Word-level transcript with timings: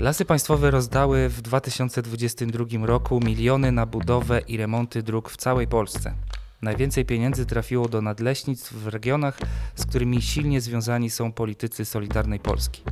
Lasy 0.00 0.24
Państwowe 0.24 0.70
rozdały 0.70 1.28
w 1.28 1.42
2022 1.42 2.86
roku 2.86 3.20
miliony 3.20 3.72
na 3.72 3.86
budowę 3.86 4.40
i 4.40 4.56
remonty 4.56 5.02
dróg 5.02 5.30
w 5.30 5.36
całej 5.36 5.66
Polsce. 5.66 6.14
Najwięcej 6.62 7.04
pieniędzy 7.04 7.46
trafiło 7.46 7.88
do 7.88 8.02
nadleśnictw 8.02 8.72
w 8.72 8.86
regionach, 8.86 9.38
z 9.74 9.86
którymi 9.86 10.22
silnie 10.22 10.60
związani 10.60 11.10
są 11.10 11.32
politycy 11.32 11.84
Solidarnej 11.84 12.40
Polski. 12.40 12.82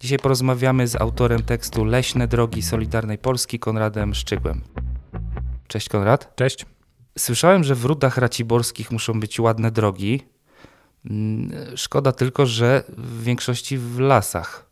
Dzisiaj 0.00 0.18
porozmawiamy 0.18 0.88
z 0.88 0.96
autorem 0.96 1.42
tekstu 1.42 1.84
Leśne 1.84 2.28
drogi 2.28 2.62
Solidarnej 2.62 3.18
Polski 3.18 3.58
Konradem 3.58 4.14
Szczygłem. 4.14 4.60
Cześć 5.68 5.88
Konrad. 5.88 6.36
Cześć. 6.36 6.66
Słyszałem, 7.18 7.64
że 7.64 7.74
w 7.74 7.84
Rudach 7.84 8.18
Raciborskich 8.18 8.90
muszą 8.90 9.20
być 9.20 9.40
ładne 9.40 9.70
drogi. 9.70 10.22
Mm, 11.10 11.50
szkoda 11.76 12.12
tylko, 12.12 12.46
że 12.46 12.84
w 12.88 13.22
większości 13.22 13.78
w 13.78 13.98
lasach. 13.98 14.67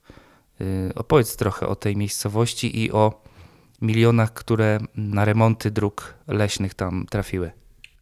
Y, 0.61 0.93
opowiedz 0.95 1.37
trochę 1.37 1.69
o 1.69 1.77
tej 1.77 1.97
miejscowości 1.97 2.85
i 2.85 2.93
o 2.93 3.23
milionach, 3.83 4.33
które 4.33 4.79
na 4.95 5.25
remonty 5.25 5.71
dróg 5.71 6.15
leśnych 6.29 6.75
tam 6.75 7.07
trafiły. 7.11 7.51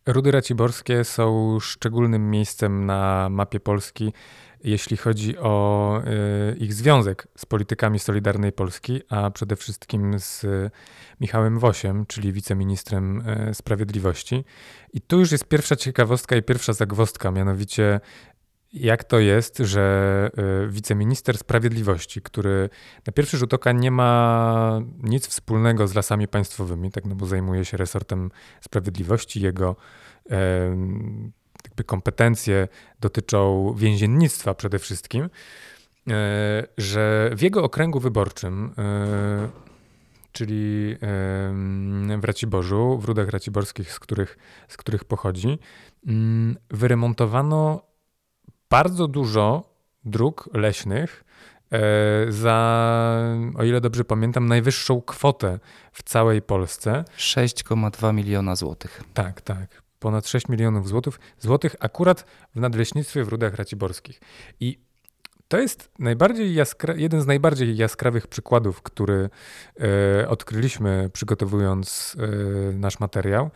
Rudy 0.07 0.31
Raciborskie 0.31 1.05
są 1.05 1.59
szczególnym 1.61 2.31
miejscem 2.31 2.87
na 2.87 3.29
mapie 3.31 3.61
Polski, 3.61 4.13
jeśli 4.65 4.97
chodzi 4.97 5.39
o 5.39 6.03
y, 6.53 6.57
ich 6.57 6.75
związek 6.75 7.29
z 7.37 7.47
politykami 7.47 7.99
Solidarnej 7.99 8.53
Polski, 8.53 9.01
a 9.09 9.31
przede 9.31 9.57
wszystkim 9.57 10.19
z 10.19 10.47
Michałem 11.21 11.59
Wosiem, 11.59 12.07
czyli 12.07 12.33
wiceministrem 12.33 13.29
y, 13.51 13.55
sprawiedliwości. 13.55 14.45
I 14.93 15.01
tu 15.01 15.19
już 15.19 15.33
jest 15.33 15.49
pierwsza 15.49 15.77
ciekawostka 15.77 16.37
i 16.37 16.43
pierwsza 16.43 16.73
zagwostka, 16.73 17.31
mianowicie 17.31 18.01
jak 18.75 19.05
to 19.05 19.19
jest, 19.19 19.59
że 19.59 20.31
y, 20.65 20.71
wiceminister 20.71 21.39
sprawiedliwości, 21.39 22.23
który 22.23 22.71
na 23.07 23.13
pierwszy 23.13 23.37
rzut 23.39 23.55
oka 23.55 23.73
nie 23.73 23.91
ma 23.91 24.81
nic 25.03 25.27
wspólnego 25.27 25.89
z 25.89 25.95
lasami 25.95 26.29
państwowymi, 26.29 26.91
tak 26.91 27.05
no 27.05 27.15
bo 27.15 27.27
zajmuje 27.27 27.65
się 27.65 27.77
resortem 27.77 28.31
sprawiedliwości, 28.61 29.41
jego 29.41 29.77
jakby 31.65 31.85
kompetencje 31.85 32.69
dotyczą 33.01 33.75
więziennictwa 33.77 34.55
przede 34.55 34.79
wszystkim, 34.79 35.31
e, 36.09 36.67
że 36.79 37.31
w 37.37 37.43
jego 37.43 37.63
okręgu 37.63 38.01
wyborczym, 38.01 38.75
e, 38.79 39.49
czyli 40.33 40.97
w 42.19 42.25
Raciborzu, 42.25 42.99
w 42.99 43.05
Rudach 43.05 43.29
Raciborskich, 43.29 43.93
z 43.93 44.01
których, 44.01 44.39
z 44.69 44.77
których 44.77 45.05
pochodzi, 45.05 45.59
mm, 46.07 46.57
wyremontowano 46.71 47.94
bardzo 48.75 49.09
dużo 49.09 49.63
dróg 50.05 50.51
leśnych 50.53 51.25
e, 51.73 51.79
za, 52.33 52.59
o 53.57 53.65
ile 53.65 53.81
dobrze 53.81 54.05
pamiętam, 54.05 54.47
najwyższą 54.47 55.03
kwotę 55.03 55.59
w 55.93 56.03
całej 56.03 56.43
Polsce. 56.43 57.05
6,2 57.19 58.15
miliona 58.15 58.57
złotych. 58.57 59.03
Tak, 59.15 59.41
tak. 59.41 59.83
Ponad 59.99 60.29
6 60.29 60.49
milionów 60.49 60.89
złotych, 60.89 61.19
złotych 61.39 61.77
akurat 61.81 62.27
w 62.55 62.61
nadleśnictwie 62.61 63.25
w 63.25 63.29
Rudach 63.29 63.55
Raciborskich. 63.55 64.21
I 64.61 64.79
to 65.49 65.59
jest 65.59 65.91
najbardziej 65.99 66.57
jaskra- 66.57 66.99
jeden 66.99 67.21
z 67.21 67.27
najbardziej 67.27 67.77
jaskrawych 67.77 68.27
przykładów, 68.27 68.83
który 68.83 69.31
e, 70.21 70.29
odkryliśmy 70.29 71.11
przygotowując 71.13 72.17
e, 72.19 72.73
nasz 72.73 73.01
materiał, 73.01 73.51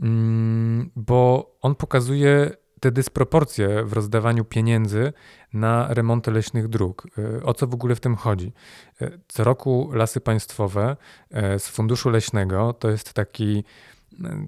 mm, 0.00 0.90
bo 0.96 1.50
on 1.60 1.74
pokazuje 1.74 2.50
te 2.80 2.90
dysproporcje 2.90 3.84
w 3.84 3.92
rozdawaniu 3.92 4.44
pieniędzy 4.44 5.12
na 5.52 5.94
remonty 5.94 6.30
leśnych 6.30 6.68
dróg. 6.68 7.06
E, 7.18 7.42
o 7.42 7.54
co 7.54 7.66
w 7.66 7.74
ogóle 7.74 7.94
w 7.94 8.00
tym 8.00 8.16
chodzi? 8.16 8.52
E, 9.00 9.10
co 9.28 9.44
roku 9.44 9.90
lasy 9.92 10.20
państwowe 10.20 10.96
e, 11.30 11.58
z 11.58 11.68
funduszu 11.68 12.10
leśnego 12.10 12.72
to 12.72 12.90
jest 12.90 13.12
taki 13.12 13.64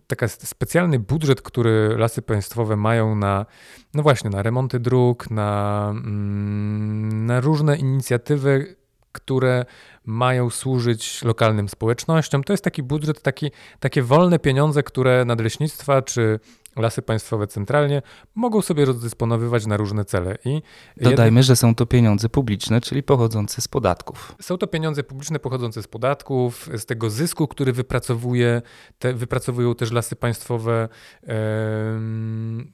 taki 0.06 0.24
specjalny 0.28 0.98
budżet, 0.98 1.42
który 1.42 1.94
lasy 1.98 2.22
państwowe 2.22 2.76
mają 2.76 3.14
na, 3.14 3.46
no 3.94 4.02
właśnie, 4.02 4.30
na 4.30 4.42
remonty 4.42 4.80
dróg, 4.80 5.30
na, 5.30 5.86
mm, 5.90 7.26
na 7.26 7.40
różne 7.40 7.76
inicjatywy, 7.76 8.76
które 9.12 9.64
mają 10.04 10.50
służyć 10.50 11.22
lokalnym 11.24 11.68
społecznościom. 11.68 12.44
To 12.44 12.52
jest 12.52 12.64
taki 12.64 12.82
budżet, 12.82 13.22
taki, 13.22 13.50
takie 13.80 14.02
wolne 14.02 14.38
pieniądze, 14.38 14.82
które 14.82 15.24
nadleśnictwa 15.24 16.02
czy 16.02 16.40
lasy 16.76 17.02
państwowe 17.02 17.46
centralnie 17.46 18.02
mogą 18.34 18.62
sobie 18.62 18.84
rozdysponowywać 18.84 19.66
na 19.66 19.76
różne 19.76 20.04
cele. 20.04 20.38
I 20.44 20.62
Dodajmy, 20.96 21.42
że 21.42 21.56
są 21.56 21.74
to 21.74 21.86
pieniądze 21.86 22.28
publiczne, 22.28 22.80
czyli 22.80 23.02
pochodzące 23.02 23.62
z 23.62 23.68
podatków. 23.68 24.34
Są 24.40 24.58
to 24.58 24.66
pieniądze 24.66 25.02
publiczne 25.04 25.38
pochodzące 25.38 25.82
z 25.82 25.88
podatków, 25.88 26.68
z 26.76 26.86
tego 26.86 27.10
zysku, 27.10 27.48
który 27.48 27.72
wypracowuje, 27.72 28.62
te, 28.98 29.14
wypracowują 29.14 29.74
też 29.74 29.92
lasy 29.92 30.16
państwowe. 30.16 30.88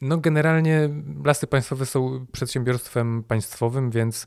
No 0.01 0.19
generalnie 0.19 0.89
lasy 1.25 1.47
państwowe 1.47 1.87
są 1.87 2.27
przedsiębiorstwem 2.33 3.25
państwowym, 3.25 3.91
więc, 3.91 4.27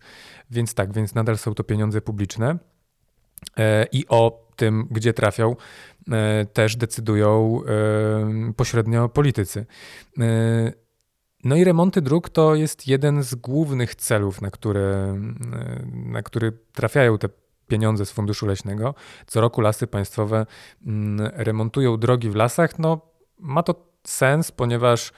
więc 0.51 0.73
tak, 0.73 0.93
więc 0.93 1.15
nadal 1.15 1.37
są 1.37 1.53
to 1.53 1.63
pieniądze 1.63 2.01
publiczne. 2.01 2.57
E, 3.57 3.85
I 3.91 4.05
o 4.07 4.49
tym, 4.55 4.87
gdzie 4.91 5.13
trafią, 5.13 5.51
e, 5.51 5.55
też 6.53 6.75
decydują 6.75 7.61
e, 7.67 8.53
pośrednio 8.53 9.09
politycy. 9.09 9.65
E, 10.19 10.73
no 11.43 11.55
i 11.55 11.63
remonty 11.63 12.01
dróg 12.01 12.29
to 12.29 12.55
jest 12.55 12.87
jeden 12.87 13.23
z 13.23 13.35
głównych 13.35 13.95
celów, 13.95 14.41
na 14.41 14.51
które, 14.51 15.19
na 15.91 16.21
który 16.21 16.51
trafiają 16.73 17.17
te 17.17 17.29
pieniądze 17.67 18.05
z 18.05 18.11
Funduszu 18.11 18.45
Leśnego. 18.45 18.95
Co 19.27 19.41
roku 19.41 19.61
lasy 19.61 19.87
państwowe 19.87 20.45
mm, 20.85 21.31
remontują 21.33 21.97
drogi 21.97 22.29
w 22.29 22.35
lasach. 22.35 22.79
No, 22.79 23.01
ma 23.39 23.63
to 23.63 23.75
sens, 24.03 24.51
ponieważ 24.51 25.11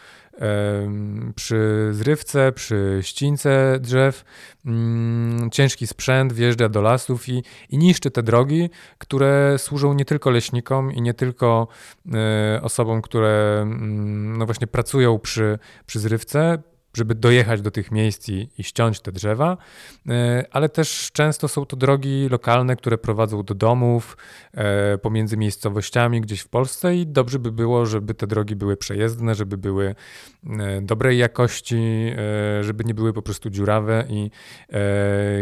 przy 1.36 1.90
zrywce, 1.92 2.52
przy 2.52 3.00
ścince 3.02 3.78
drzew 3.80 4.24
mm, 4.66 5.50
ciężki 5.52 5.88
sprzęt 5.88 6.34
wjeżdża 6.34 6.70
do 6.70 6.82
lasów 6.82 7.30
i, 7.30 7.44
i 7.70 7.78
niszczy 7.78 8.12
te 8.12 8.24
drogi, 8.24 8.70
które 8.98 9.56
służą 9.58 9.94
nie 9.94 10.06
tylko 10.06 10.30
leśnikom 10.30 10.92
i 10.92 11.02
nie 11.02 11.14
tylko 11.14 11.68
e, 12.14 12.62
osobom, 12.62 13.02
które 13.02 13.60
mm, 13.62 14.38
no 14.38 14.46
właśnie 14.46 14.68
pracują 14.68 15.20
przy, 15.20 15.60
przy 15.86 16.00
zrywce, 16.00 16.64
żeby 16.94 17.16
dojechać 17.16 17.62
do 17.62 17.72
tych 17.72 17.92
miejsc 17.92 18.30
i, 18.30 18.50
i, 18.58 18.64
ściąć 18.64 19.00
te 19.00 19.12
drzewa, 19.12 19.58
e, 20.10 20.46
ale 20.52 20.70
też 20.70 21.10
często 21.14 21.48
są 21.48 21.66
to 21.66 21.78
drogi 21.78 22.28
lokalne, 22.30 22.76
które 22.76 22.98
prowadzą 22.98 23.44
do 23.44 23.54
domów, 23.54 24.18
e, 24.54 24.98
pomiędzy 24.98 25.38
miejscowościami 25.38 26.22
gdzieś 26.22 26.42
w 26.42 26.48
Polsce 26.48 26.96
i 26.96 27.08
dobrze 27.08 27.40
by 27.40 27.52
było, 27.52 27.86
żeby 27.86 28.14
te 28.14 28.28
drogi 28.28 28.56
były 28.56 28.78
przejezdne, 28.78 29.36
żeby 29.36 29.58
były 29.58 29.96
e, 30.46 30.82
dobrej 30.82 31.18
jakości, 31.18 32.12
żeby 32.62 32.84
nie 32.84 32.94
były 32.94 33.14
po 33.14 33.22
prostu 33.22 33.50
dziurawe 33.50 34.06
i 34.10 34.32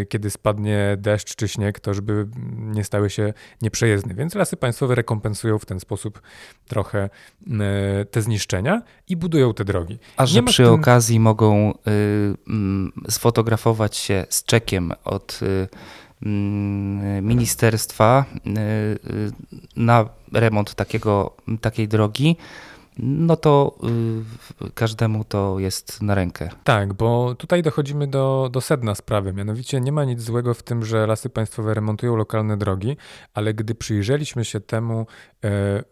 kiedy 0.09 0.29
spadnie 0.29 0.97
deszcz 0.97 1.35
czy 1.35 1.47
śnieg, 1.47 1.79
to 1.79 1.93
żeby 1.93 2.27
nie 2.57 2.83
stały 2.83 3.09
się 3.09 3.33
nieprzejezdne. 3.61 4.13
Więc 4.13 4.35
lasy 4.35 4.57
państwowe 4.57 4.95
rekompensują 4.95 5.59
w 5.59 5.65
ten 5.65 5.79
sposób 5.79 6.21
trochę 6.67 7.09
te 8.11 8.21
zniszczenia 8.21 8.81
i 9.07 9.17
budują 9.17 9.53
te 9.53 9.65
drogi. 9.65 9.99
A 10.17 10.25
że 10.25 10.43
przy 10.43 10.63
tym... 10.63 10.73
okazji 10.73 11.19
mogą 11.19 11.38
mogą 11.39 11.73
y, 11.73 12.37
mm, 12.47 12.91
sfotografować 13.09 13.97
się 13.97 14.25
z 14.29 14.43
czekiem 14.43 14.93
od 15.03 15.39
y, 15.41 15.67
mm, 16.25 17.25
ministerstwa 17.25 18.25
y, 18.47 19.31
na 19.75 20.05
remont 20.33 20.75
takiego, 20.75 21.35
takiej 21.61 21.87
drogi, 21.87 22.35
no 22.97 23.35
to 23.35 23.77
każdemu 24.73 25.23
to 25.23 25.59
jest 25.59 26.01
na 26.01 26.15
rękę. 26.15 26.49
Tak, 26.63 26.93
bo 26.93 27.35
tutaj 27.35 27.63
dochodzimy 27.63 28.07
do, 28.07 28.49
do 28.51 28.61
sedna 28.61 28.95
sprawy. 28.95 29.33
Mianowicie 29.33 29.81
nie 29.81 29.91
ma 29.91 30.05
nic 30.05 30.21
złego 30.21 30.53
w 30.53 30.63
tym, 30.63 30.85
że 30.85 31.07
lasy 31.07 31.29
państwowe 31.29 31.73
remontują 31.73 32.15
lokalne 32.15 32.57
drogi, 32.57 32.97
ale 33.33 33.53
gdy 33.53 33.75
przyjrzeliśmy 33.75 34.45
się 34.45 34.59
temu, 34.59 35.05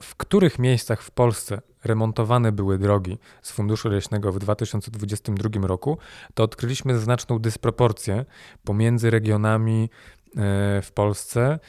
w 0.04 0.16
których 0.18 0.60
miejscach 0.60 1.02
w 1.02 1.12
Polsce 1.12 1.62
remontowane 1.84 2.52
były 2.52 2.78
drogi 2.78 3.18
z 3.42 3.52
Funduszu 3.52 3.90
Leśnego 3.90 4.32
w 4.32 4.40
2022 4.40 5.68
roku, 5.68 5.98
to 6.34 6.44
odkryliśmy 6.44 7.00
znaczną 7.00 7.40
dysproporcję 7.40 8.26
pomiędzy 8.64 9.10
regionami 9.10 9.84
e, 9.84 10.82
w 10.82 10.92
Polsce, 10.94 11.42
e, 11.52 11.60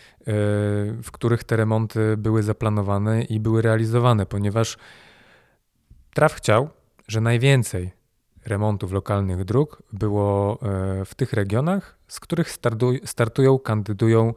w 1.02 1.08
których 1.12 1.44
te 1.44 1.56
remonty 1.56 2.16
były 2.16 2.42
zaplanowane 2.42 3.22
i 3.22 3.40
były 3.40 3.62
realizowane, 3.62 4.26
ponieważ 4.26 4.76
traf 6.18 6.34
chciał, 6.34 6.68
że 7.08 7.20
najwięcej 7.20 7.90
remontów 8.46 8.92
lokalnych 8.92 9.44
dróg 9.44 9.82
było 9.92 10.58
e, 10.62 11.04
w 11.04 11.14
tych 11.14 11.32
regionach, 11.32 11.98
z 12.08 12.20
których 12.20 12.58
startują, 13.04 13.58
kandydują, 13.58 14.34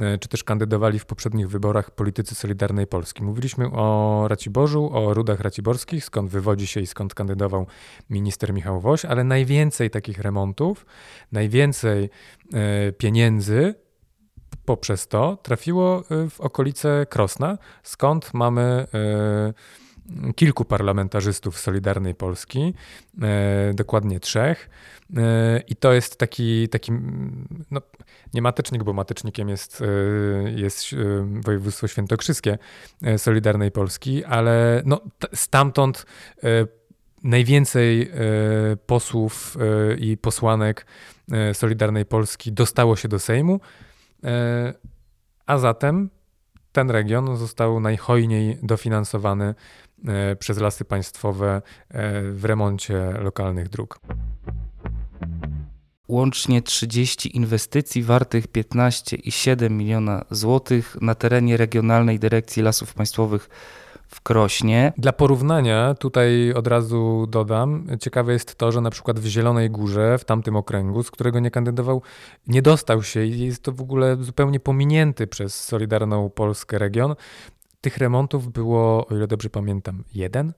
e, 0.00 0.18
czy 0.18 0.28
też 0.28 0.44
kandydowali 0.44 0.98
w 0.98 1.06
poprzednich 1.06 1.48
wyborach 1.48 1.90
politycy 1.90 2.34
Solidarnej 2.34 2.86
Polski. 2.86 3.22
Mówiliśmy 3.22 3.70
o 3.72 4.24
Raciborzu, 4.28 4.90
o 4.92 5.14
Rudach 5.14 5.40
Raciborskich, 5.40 6.04
skąd 6.04 6.30
wywodzi 6.30 6.66
się 6.66 6.80
i 6.80 6.86
skąd 6.86 7.14
kandydował 7.14 7.66
minister 8.10 8.52
Michał 8.52 8.80
Woś, 8.80 9.04
ale 9.04 9.24
najwięcej 9.24 9.90
takich 9.90 10.18
remontów, 10.18 10.86
najwięcej 11.32 12.10
e, 12.52 12.92
pieniędzy 12.92 13.74
poprzez 14.64 15.08
to 15.08 15.38
trafiło 15.42 16.02
w 16.30 16.40
okolice 16.40 17.06
Krosna, 17.10 17.58
skąd 17.82 18.34
mamy 18.34 18.86
kilku 20.36 20.64
parlamentarzystów 20.64 21.58
Solidarnej 21.58 22.14
Polski, 22.14 22.74
dokładnie 23.74 24.20
trzech. 24.20 24.70
I 25.68 25.76
to 25.76 25.92
jest 25.92 26.16
taki, 26.16 26.68
taki 26.68 26.92
no, 27.70 27.80
nie 28.34 28.42
matycznik, 28.42 28.82
bo 28.82 28.92
matycznikiem 28.92 29.48
jest, 29.48 29.82
e, 29.82 30.50
jest 30.50 30.92
e, 30.92 30.96
województwo 31.44 31.88
świętokrzyskie 31.88 32.58
e, 33.02 33.18
Solidarnej 33.18 33.70
Polski, 33.70 34.24
ale 34.24 34.82
no, 34.84 35.00
stamtąd 35.34 36.06
najwięcej 37.22 38.10
posłów 38.86 39.56
i 39.98 40.16
posłanek 40.16 40.86
Solidarnej 41.52 42.04
Polski 42.06 42.52
dostało 42.52 42.96
się 42.96 43.08
do 43.08 43.18
Sejmu, 43.18 43.60
a 45.46 45.58
zatem 45.58 46.10
ten 46.72 46.90
region 46.90 47.36
został 47.36 47.80
najhojniej 47.80 48.58
dofinansowany 48.62 49.54
przez 50.38 50.58
lasy 50.58 50.84
państwowe 50.84 51.62
w 52.32 52.40
remoncie 52.44 53.12
lokalnych 53.20 53.68
dróg. 53.68 54.00
Łącznie 56.08 56.62
30 56.62 57.36
inwestycji 57.36 58.02
wartych 58.02 58.46
15,7 58.48 59.70
miliona 59.70 60.24
złotych 60.30 60.96
na 61.00 61.14
terenie 61.14 61.56
Regionalnej 61.56 62.18
Dyrekcji 62.18 62.62
Lasów 62.62 62.94
Państwowych 62.94 63.48
w 64.08 64.20
Krośnie. 64.20 64.92
Dla 64.98 65.12
porównania 65.12 65.94
tutaj 65.94 66.52
od 66.52 66.66
razu 66.66 67.26
dodam, 67.28 67.86
ciekawe 68.00 68.32
jest 68.32 68.54
to, 68.54 68.72
że 68.72 68.80
na 68.80 68.90
przykład 68.90 69.20
w 69.20 69.26
Zielonej 69.26 69.70
Górze, 69.70 70.18
w 70.18 70.24
tamtym 70.24 70.56
okręgu, 70.56 71.02
z 71.02 71.10
którego 71.10 71.40
nie 71.40 71.50
kandydował, 71.50 72.02
nie 72.46 72.62
dostał 72.62 73.02
się 73.02 73.24
i 73.24 73.46
jest 73.46 73.62
to 73.62 73.72
w 73.72 73.80
ogóle 73.80 74.16
zupełnie 74.16 74.60
pominięty 74.60 75.26
przez 75.26 75.64
Solidarną 75.64 76.30
Polskę 76.30 76.78
region. 76.78 77.14
Tych 77.84 77.98
remontów 77.98 78.52
było, 78.52 79.06
o 79.06 79.14
ile 79.16 79.26
dobrze 79.26 79.50
pamiętam, 79.50 80.04
jeden 80.14 80.52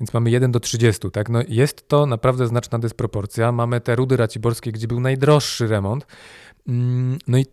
więc 0.00 0.14
mamy 0.14 0.30
1 0.30 0.52
do 0.52 0.60
30, 0.60 1.10
tak? 1.10 1.28
No 1.28 1.40
jest 1.48 1.88
to 1.88 2.06
naprawdę 2.06 2.46
znaczna 2.46 2.78
dysproporcja. 2.78 3.52
Mamy 3.52 3.80
te 3.80 3.96
Rudy 3.96 4.16
Raciborskie, 4.16 4.72
gdzie 4.72 4.88
był 4.88 5.00
najdroższy 5.00 5.66
remont. 5.66 6.06
Mm, 6.68 7.18
no 7.28 7.38
i 7.38 7.46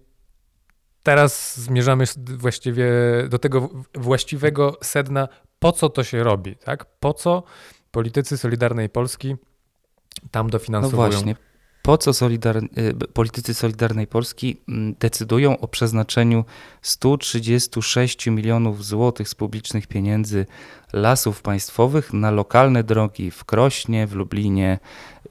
teraz 1.04 1.60
zmierzamy 1.60 2.06
właściwie 2.38 2.92
do 3.30 3.40
tego 3.40 3.70
właściwego 3.96 4.78
sedna, 4.82 5.28
po 5.60 5.72
co 5.72 5.90
to 5.90 6.04
się 6.04 6.24
robi, 6.24 6.56
tak? 6.56 6.86
Po 7.00 7.14
co 7.14 7.44
politycy 7.92 8.38
Solidarnej 8.38 8.90
Polski 8.90 9.36
tam 10.32 10.50
dofinansowują? 10.50 11.04
No 11.04 11.12
właśnie, 11.12 11.36
po 11.82 11.98
co 11.98 12.14
Solidar... 12.14 12.58
Y, 12.58 12.94
politycy 13.14 13.54
Solidarnej 13.54 14.08
Polski 14.08 14.58
mm, 14.70 14.96
decydują 15.00 15.60
o 15.60 15.68
przeznaczeniu 15.68 16.46
136 16.82 18.28
milionów 18.28 18.86
złotych 18.86 19.30
z 19.30 19.36
publicznych 19.36 19.88
pieniędzy 19.88 20.46
lasów 20.94 21.42
państwowych 21.42 22.14
na 22.14 22.32
lokalne 22.32 22.84
drogi 22.84 23.32
w 23.32 23.46
Krośnie, 23.46 24.08
w 24.08 24.16
Lublinie, 24.16 24.80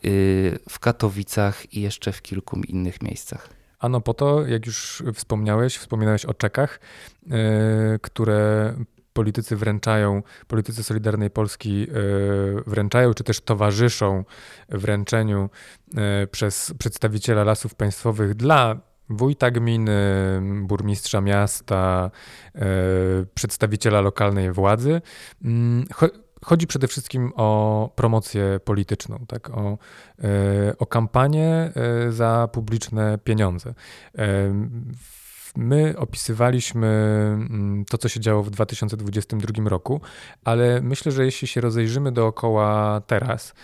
y, 0.05 0.59
w 0.69 0.79
Katowicach 0.79 1.75
i 1.75 1.81
jeszcze 1.81 2.13
w 2.13 2.23
kilku 2.23 2.61
innych 2.61 3.03
miejscach. 3.03 3.49
Ano 3.81 4.01
po 4.01 4.15
to, 4.15 4.47
jak 4.47 4.67
już 4.67 5.03
wspomniałeś, 5.15 5.77
wspominałeś 5.77 6.25
o 6.25 6.35
czekach, 6.35 6.81
y, 7.27 7.99
które 8.03 8.75
politycy 9.19 9.57
wręczają, 9.57 10.23
politycy 10.47 10.85
Solidarnej 10.85 11.31
Polski 11.31 11.87
e, 11.91 11.95
wręczają, 12.67 13.15
czy 13.15 13.25
też 13.25 13.41
towarzyszą 13.41 14.25
wręczeniu 14.69 15.51
e, 15.97 16.27
przez 16.27 16.75
przedstawiciela 16.79 17.45
lasów 17.45 17.75
państwowych 17.75 18.35
dla 18.35 18.81
wójta 19.11 19.51
gminy, 19.51 19.93
burmistrza 20.63 21.21
miasta, 21.21 22.11
e, 22.55 22.61
przedstawiciela 23.35 24.01
lokalnej 24.01 24.53
władzy. 24.53 25.01
Mm, 25.45 25.85
chodzi 26.45 26.67
przede 26.67 26.89
wszystkim 26.89 27.33
o 27.37 27.93
promocję 27.97 28.61
polityczną, 28.65 29.25
tak? 29.29 29.51
o, 29.51 29.79
o 30.79 30.87
kampanię 30.87 31.73
za 32.11 32.49
publiczne 32.53 33.19
pieniądze. 33.25 33.75
My 35.61 35.95
opisywaliśmy 35.97 36.87
mm, 36.87 37.85
to, 37.85 37.99
co 37.99 38.09
się 38.09 38.21
działo 38.21 38.43
w 38.43 38.51
2022 38.51 39.69
roku, 39.69 40.01
ale 40.45 40.81
myślę, 40.81 41.13
że 41.13 41.25
jeśli 41.25 41.49
się 41.49 41.61
rozejrzymy 41.61 42.13
dookoła 42.13 43.01
teraz, 43.07 43.49
e, 43.51 43.55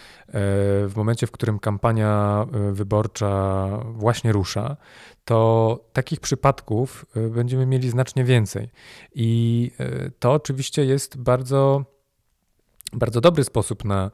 w 0.88 0.92
momencie, 0.96 1.26
w 1.26 1.30
którym 1.30 1.58
kampania 1.58 2.46
e, 2.52 2.72
wyborcza 2.72 3.66
właśnie 3.84 4.32
rusza, 4.32 4.76
to 5.24 5.80
takich 5.92 6.20
przypadków 6.20 7.06
e, 7.16 7.28
będziemy 7.28 7.66
mieli 7.66 7.90
znacznie 7.90 8.24
więcej. 8.24 8.70
I 9.14 9.70
to 10.18 10.32
oczywiście 10.32 10.84
jest 10.84 11.18
bardzo 11.18 11.84
bardzo 12.92 13.20
dobry 13.20 13.44
sposób 13.44 13.84
na, 13.84 14.10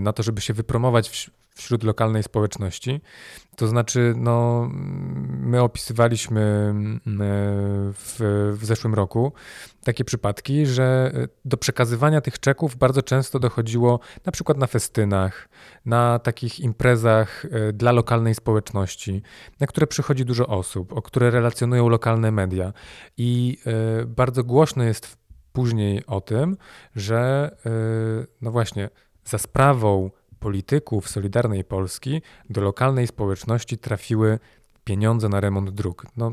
na 0.00 0.12
to, 0.12 0.22
żeby 0.22 0.40
się 0.40 0.54
wypromować 0.54 1.30
wśród 1.54 1.84
lokalnej 1.84 2.22
społeczności. 2.22 3.00
To 3.56 3.66
znaczy, 3.66 4.14
no, 4.16 4.68
my 5.28 5.62
opisywaliśmy 5.62 6.40
mm, 6.40 7.00
w, 7.92 8.16
w 8.58 8.64
zeszłym 8.64 8.94
roku 8.94 9.32
takie 9.84 10.04
przypadki, 10.04 10.66
że 10.66 11.12
do 11.44 11.56
przekazywania 11.56 12.20
tych 12.20 12.38
czeków 12.38 12.76
bardzo 12.76 13.02
często 13.02 13.38
dochodziło 13.38 14.00
na 14.24 14.32
przykład 14.32 14.58
na 14.58 14.66
festynach, 14.66 15.48
na 15.84 16.18
takich 16.18 16.60
imprezach 16.60 17.44
e, 17.44 17.72
dla 17.72 17.92
lokalnej 17.92 18.34
społeczności, 18.34 19.22
na 19.60 19.66
które 19.66 19.86
przychodzi 19.86 20.24
dużo 20.24 20.46
osób, 20.46 20.92
o 20.92 21.02
które 21.02 21.30
relacjonują 21.30 21.88
lokalne 21.88 22.30
media. 22.30 22.72
I 23.16 23.58
e, 23.66 24.04
bardzo 24.06 24.44
głośno 24.44 24.84
jest 24.84 25.16
później 25.52 26.06
o 26.06 26.20
tym, 26.20 26.56
że 26.96 27.50
e, 27.66 27.70
no 28.40 28.50
właśnie 28.50 28.90
za 29.24 29.38
sprawą 29.38 30.10
polityków 30.40 31.08
Solidarnej 31.08 31.64
Polski 31.64 32.22
do 32.50 32.60
lokalnej 32.60 33.06
społeczności 33.06 33.78
trafiły 33.78 34.38
pieniądze 34.84 35.28
na 35.28 35.40
remont 35.40 35.70
dróg. 35.70 36.06
No, 36.16 36.32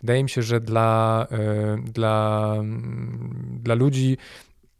wydaje 0.00 0.22
mi 0.22 0.30
się, 0.30 0.42
że 0.42 0.60
dla, 0.60 1.26
e, 1.30 1.76
dla, 1.92 2.54
mm, 2.58 3.58
dla 3.62 3.74
ludzi 3.74 4.16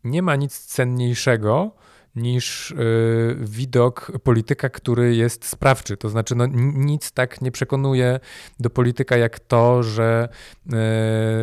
nie 0.04 0.22
ma 0.22 0.36
nic 0.36 0.58
cenniejszego 0.58 1.70
niż 2.14 2.70
y, 2.70 3.36
widok 3.40 4.12
polityka, 4.22 4.68
który 4.68 5.16
jest 5.16 5.44
sprawczy. 5.44 5.96
To 5.96 6.08
znaczy, 6.08 6.34
no, 6.34 6.46
nic 6.74 7.12
tak 7.12 7.40
nie 7.40 7.50
przekonuje 7.50 8.20
do 8.60 8.70
polityka 8.70 9.16
jak 9.16 9.40
to, 9.40 9.82
że 9.82 10.28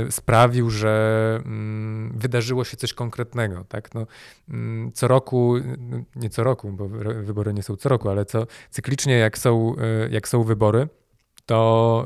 y, 0.08 0.12
sprawił, 0.12 0.70
że 0.70 1.40
y, 2.16 2.20
wydarzyło 2.20 2.64
się 2.64 2.78
coś 2.78 2.94
konkretnego. 2.94 3.66
Tak? 3.70 3.94
No, 3.94 4.08
mm, 4.50 4.92
co 4.92 5.08
roku, 5.08 5.56
nie 6.16 6.30
co 6.30 6.44
roku, 6.44 6.72
bo 6.72 6.88
wybory 7.24 7.54
nie 7.54 7.64
są 7.64 7.76
co 7.76 7.90
roku, 7.90 8.10
ale 8.10 8.26
co 8.26 8.48
cyklicznie, 8.70 9.18
jak 9.18 9.38
są, 9.38 9.76
y, 10.06 10.10
jak 10.12 10.28
są 10.28 10.44
wybory, 10.44 10.88
to 11.50 12.06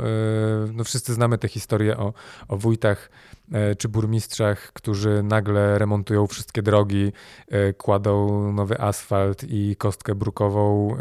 y, 0.69 0.73
no 0.73 0.83
wszyscy 0.83 1.13
znamy 1.13 1.37
tę 1.37 1.47
historię 1.47 1.97
o, 1.97 2.13
o 2.47 2.57
wójtach 2.57 3.09
e, 3.51 3.75
czy 3.75 3.89
burmistrzach, 3.89 4.73
którzy 4.73 5.23
nagle 5.23 5.79
remontują 5.79 6.27
wszystkie 6.27 6.61
drogi, 6.61 7.11
e, 7.47 7.73
kładą 7.73 8.51
nowy 8.53 8.81
asfalt 8.81 9.43
i 9.43 9.75
kostkę 9.75 10.15
brukową, 10.15 10.97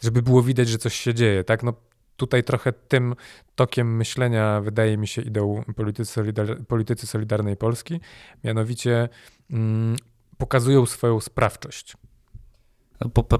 żeby 0.00 0.22
było 0.22 0.42
widać, 0.42 0.68
że 0.68 0.78
coś 0.78 0.94
się 0.94 1.14
dzieje. 1.14 1.44
Tak? 1.44 1.62
No, 1.62 1.72
tutaj 2.16 2.44
trochę 2.44 2.72
tym 2.72 3.14
tokiem 3.54 3.96
myślenia, 3.96 4.60
wydaje 4.60 4.96
mi 4.96 5.06
się, 5.08 5.22
idą 5.22 5.64
politycy, 5.76 6.12
solidar 6.12 6.66
politycy 6.66 7.06
Solidarnej 7.06 7.56
Polski, 7.56 8.00
mianowicie 8.44 9.08
mm, 9.50 9.96
pokazują 10.38 10.86
swoją 10.86 11.20
sprawczość. 11.20 11.96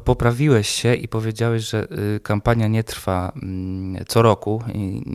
Poprawiłeś 0.04 0.68
się 0.68 0.94
i 0.94 1.08
powiedziałeś, 1.08 1.70
że 1.70 1.86
y, 2.16 2.20
kampania 2.20 2.68
nie 2.68 2.84
trwa 2.84 3.32
mm, 3.42 4.04
co 4.08 4.22
roku, 4.22 4.62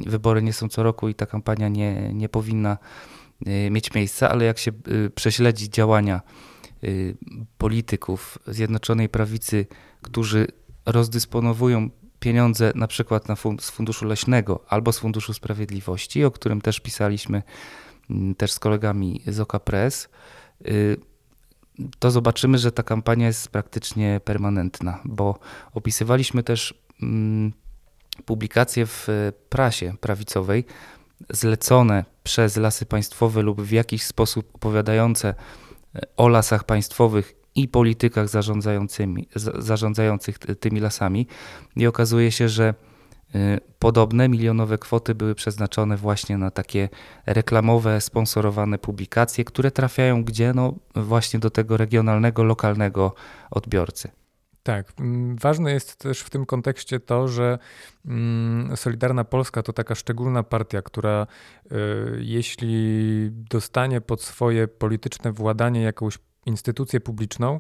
wybory 0.06 0.42
nie 0.42 0.54
są 0.54 0.70
co 0.70 0.84
roku 0.84 1.10
i 1.10 1.16
ta 1.16 1.26
kampania 1.26 1.68
nie, 1.68 2.14
nie 2.14 2.30
powinna 2.30 2.78
y, 3.48 3.70
mieć 3.72 3.94
miejsca, 3.94 4.30
ale 4.30 4.46
jak 4.46 4.58
się 4.58 4.72
y, 4.88 5.10
prześledzi 5.10 5.70
działania 5.70 6.22
polityków 7.58 8.40
Zjednoczonej 8.48 9.10
Prawicy, 9.10 9.66
którzy 10.02 10.48
rozdysponowują 10.86 11.90
pieniądze 12.20 12.72
na 12.76 12.88
przykład 12.88 13.28
na 13.28 13.36
fund 13.36 13.64
z 13.64 13.70
Funduszu 13.70 14.06
Leśnego 14.06 14.64
albo 14.68 14.92
z 14.92 15.00
Funduszu 15.00 15.34
Sprawiedliwości, 15.34 16.26
o 16.26 16.32
którym 16.32 16.62
też 16.62 16.80
pisaliśmy 16.80 17.44
mm, 18.10 18.36
też 18.36 18.52
z 18.52 18.60
kolegami 18.60 19.22
z 19.28 19.40
OK 19.40 19.60
Press, 19.60 20.10
to 22.00 22.12
zobaczymy, 22.12 22.58
że 22.58 22.72
ta 22.72 22.84
kampania 22.84 23.28
jest 23.28 23.48
praktycznie 23.48 24.22
permanentna, 24.24 25.00
bo 25.06 25.40
opisywaliśmy 25.74 26.44
też 26.44 26.74
mm, 27.02 27.54
publikacje 28.26 28.86
w 28.86 29.08
prasie 29.50 29.94
prawicowej 30.02 30.66
zlecone 31.30 32.06
przez 32.24 32.58
lasy 32.58 32.86
państwowe 32.86 33.42
lub 33.42 33.62
w 33.62 33.72
jakiś 33.72 34.04
sposób 34.04 34.56
opowiadające 34.56 35.30
e, 35.96 36.02
o 36.18 36.28
lasach 36.28 36.64
państwowych 36.64 37.36
i 37.56 37.68
politykach 37.68 38.28
zarządzających 39.58 40.38
tymi 40.60 40.80
lasami. 40.80 41.28
I 41.76 41.88
okazuje 41.88 42.32
się, 42.32 42.50
że 42.50 42.74
Podobne 43.80 44.30
milionowe 44.30 44.78
kwoty 44.78 45.16
były 45.16 45.36
przeznaczone 45.36 45.98
właśnie 45.98 46.38
na 46.38 46.52
takie 46.52 46.90
reklamowe, 47.26 48.02
sponsorowane 48.02 48.78
publikacje, 48.78 49.46
które 49.46 49.72
trafiają 49.72 50.24
gdzie? 50.24 50.54
No 50.54 50.74
właśnie 50.96 51.40
do 51.40 51.50
tego 51.50 51.78
regionalnego, 51.78 52.44
lokalnego 52.44 53.14
odbiorcy. 53.52 54.12
Tak. 54.64 54.92
Mm, 55.00 55.36
ważne 55.36 55.72
jest 55.72 55.96
też 55.96 56.22
w 56.22 56.30
tym 56.30 56.46
kontekście 56.46 57.00
to, 57.00 57.28
że 57.28 57.60
mm, 58.06 58.78
Solidarna 58.78 59.24
Polska 59.24 59.64
to 59.64 59.74
taka 59.74 59.96
szczególna 59.96 60.44
partia, 60.44 60.82
która 60.82 61.28
y, 61.66 61.76
jeśli 62.20 63.30
dostanie 63.32 64.02
pod 64.02 64.22
swoje 64.22 64.68
polityczne 64.68 65.32
władanie 65.32 65.82
jakąś 65.82 66.20
instytucję 66.46 67.00
publiczną, 67.00 67.60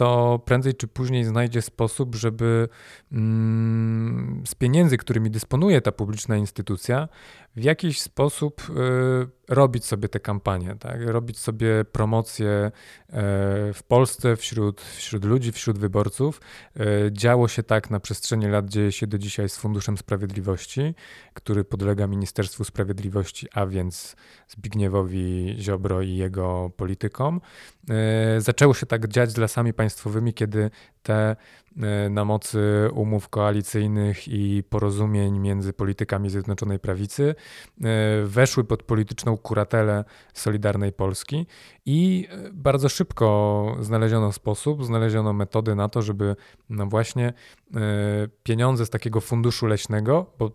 to 0.00 0.40
prędzej 0.44 0.74
czy 0.74 0.88
później 0.88 1.24
znajdzie 1.24 1.62
sposób, 1.62 2.14
żeby 2.14 2.68
mm, 3.12 4.42
z 4.46 4.54
pieniędzy, 4.54 4.96
którymi 4.96 5.30
dysponuje 5.30 5.80
ta 5.80 5.92
publiczna 5.92 6.36
instytucja, 6.36 7.08
w 7.56 7.62
jakiś 7.62 8.00
sposób 8.00 8.62
y, 8.70 9.40
robić 9.50 9.84
sobie 9.84 10.08
te 10.08 10.20
kampanie, 10.20 10.76
tak? 10.80 11.00
robić 11.06 11.38
sobie 11.38 11.84
promocje 11.84 12.48
e, 12.48 12.70
w 13.74 13.80
Polsce 13.88 14.36
wśród, 14.36 14.80
wśród 14.80 15.24
ludzi, 15.24 15.52
wśród 15.52 15.78
wyborców. 15.78 16.40
E, 16.76 16.84
działo 17.12 17.48
się 17.48 17.62
tak 17.62 17.90
na 17.90 18.00
przestrzeni 18.00 18.46
lat, 18.46 18.68
dzieje 18.68 18.92
się 18.92 19.06
do 19.06 19.18
dzisiaj 19.18 19.48
z 19.48 19.56
Funduszem 19.56 19.98
Sprawiedliwości, 19.98 20.94
który 21.34 21.64
podlega 21.64 22.06
Ministerstwu 22.06 22.64
Sprawiedliwości, 22.64 23.48
a 23.52 23.66
więc 23.66 24.16
Zbigniewowi 24.48 25.56
Ziobro 25.58 26.02
i 26.02 26.16
jego 26.16 26.70
politykom. 26.76 27.40
E, 27.90 28.40
zaczęło 28.40 28.74
się 28.74 28.86
tak 28.86 29.08
dziać 29.08 29.30
z 29.30 29.36
lasami 29.36 29.72
państwowymi, 29.72 30.34
kiedy 30.34 30.70
te 31.02 31.36
na 32.10 32.24
mocy 32.24 32.88
umów 32.94 33.28
koalicyjnych 33.28 34.28
i 34.28 34.62
porozumień 34.70 35.38
między 35.38 35.72
politykami 35.72 36.30
Zjednoczonej 36.30 36.78
Prawicy 36.78 37.34
e, 37.34 37.84
weszły 38.24 38.64
pod 38.64 38.82
polityczną 38.82 39.36
kuratelę 39.36 40.04
Solidarnej 40.34 40.92
Polski 40.92 41.46
i 41.86 42.28
e, 42.30 42.50
bardzo 42.52 42.88
szybko 42.88 43.76
znaleziono 43.80 44.32
sposób, 44.32 44.84
znaleziono 44.84 45.32
metody 45.32 45.74
na 45.74 45.88
to, 45.88 46.02
żeby 46.02 46.36
no 46.70 46.86
właśnie 46.86 47.32
pieniądze 48.42 48.86
z 48.86 48.90
takiego 48.90 49.20
funduszu 49.20 49.66
leśnego, 49.66 50.26
bo 50.38 50.50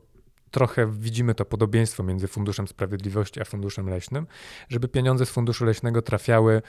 trochę 0.52 0.92
widzimy 0.92 1.36
to 1.36 1.46
podobieństwo 1.46 2.04
między 2.04 2.28
Funduszem 2.28 2.68
Sprawiedliwości 2.68 3.42
a 3.42 3.46
Funduszem 3.46 3.90
Leśnym, 3.90 4.28
żeby 4.70 4.88
pieniądze 4.88 5.26
z 5.26 5.30
Funduszu 5.30 5.66
Leśnego 5.66 6.02
trafiały 6.02 6.62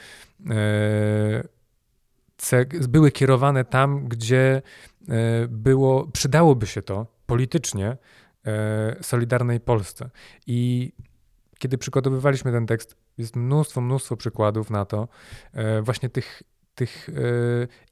były 2.89 3.11
kierowane 3.13 3.65
tam, 3.65 4.09
gdzie 4.09 4.63
e, 5.09 5.13
było, 5.49 6.07
przydałoby 6.07 6.67
się 6.67 6.83
to 6.83 7.07
politycznie 7.27 7.97
e, 8.47 8.97
Solidarnej 9.03 9.61
Polsce. 9.61 10.11
I 10.47 10.93
kiedy 11.59 11.79
przygotowywaliśmy 11.79 12.53
ten 12.53 12.67
tekst, 12.67 12.97
jest 13.19 13.37
mnóstwo, 13.37 13.81
mnóstwo 13.81 14.17
przykładów 14.17 14.71
na 14.71 14.85
to, 14.85 15.09
e, 15.53 15.83
właśnie 15.83 16.09
tych 16.09 16.43
tych 16.75 17.11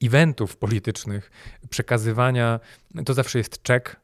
eventów 0.02 0.56
politycznych, 0.56 1.30
przekazywania, 1.70 2.60
to 3.04 3.14
zawsze 3.14 3.38
jest 3.38 3.62
czek 3.62 3.96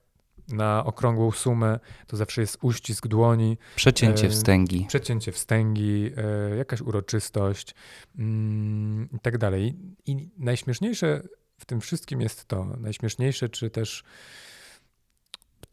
na 0.52 0.85
okrągłą 0.85 1.30
sumę, 1.30 1.78
to 2.07 2.16
zawsze 2.16 2.40
jest 2.40 2.59
uścisk 2.62 3.07
dłoni. 3.07 3.59
Przecięcie 3.76 4.26
e, 4.26 4.30
wstęgi. 4.30 4.85
Przecięcie 4.88 5.33
wstęgi, 5.33 6.11
e, 6.16 6.57
jakaś 6.57 6.80
uroczystość 6.80 7.75
mm, 8.19 9.09
i 9.12 9.21
tak 9.21 9.38
dalej. 9.38 9.75
I 10.07 10.28
najśmieszniejsze 10.38 11.23
w 11.59 11.64
tym 11.64 11.80
wszystkim 11.80 12.21
jest 12.21 12.45
to, 12.45 12.64
najśmieszniejsze, 12.64 13.49
czy 13.49 13.71
też 13.71 14.04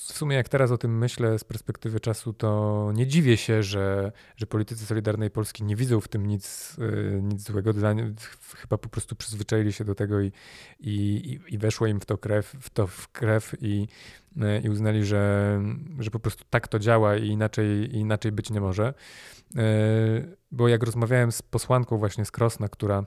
w 0.02 0.18
sumie 0.18 0.36
jak 0.36 0.50
teraz 0.50 0.72
o 0.72 0.78
tym 0.78 0.98
myślę 0.98 1.40
z 1.40 1.44
perspektywy 1.44 2.00
czasu, 2.00 2.34
to 2.34 2.92
nie 2.96 3.08
dziwię 3.08 3.38
się, 3.38 3.64
że, 3.64 4.12
że 4.36 4.48
politycy 4.48 4.86
Solidarnej 4.86 5.32
Polski 5.32 5.64
nie 5.64 5.76
widzą 5.76 6.02
w 6.02 6.08
tym 6.08 6.28
nic, 6.28 6.76
e, 6.80 7.22
nic 7.22 7.42
złego. 7.42 7.74
Dla, 7.74 7.96
chyba 8.56 8.78
po 8.78 8.90
prostu 8.90 9.16
przyzwyczaili 9.16 9.74
się 9.74 9.86
do 9.86 9.96
tego 9.96 10.22
i, 10.22 10.32
i, 10.80 11.40
i 11.48 11.58
weszło 11.58 11.88
im 11.88 12.00
w 12.00 12.06
to 12.06 12.18
krew, 12.18 12.56
w 12.62 12.70
to 12.70 12.88
w 12.88 13.08
krew 13.08 13.56
i, 13.62 13.88
e, 14.42 14.62
i 14.62 14.70
uznali, 14.70 15.06
że, 15.06 15.62
że 16.00 16.12
po 16.12 16.20
prostu 16.20 16.44
tak 16.50 16.68
to 16.68 16.80
działa 16.80 17.16
i 17.16 17.28
inaczej, 17.28 17.96
inaczej 17.96 18.32
być 18.32 18.50
nie 18.50 18.62
może. 18.62 18.94
E, 19.56 19.64
bo 20.52 20.68
jak 20.68 20.84
rozmawiałem 20.84 21.32
z 21.32 21.42
posłanką 21.42 21.98
właśnie 21.98 22.26
z 22.26 22.32
Krosna, 22.32 22.68
która 22.70 23.06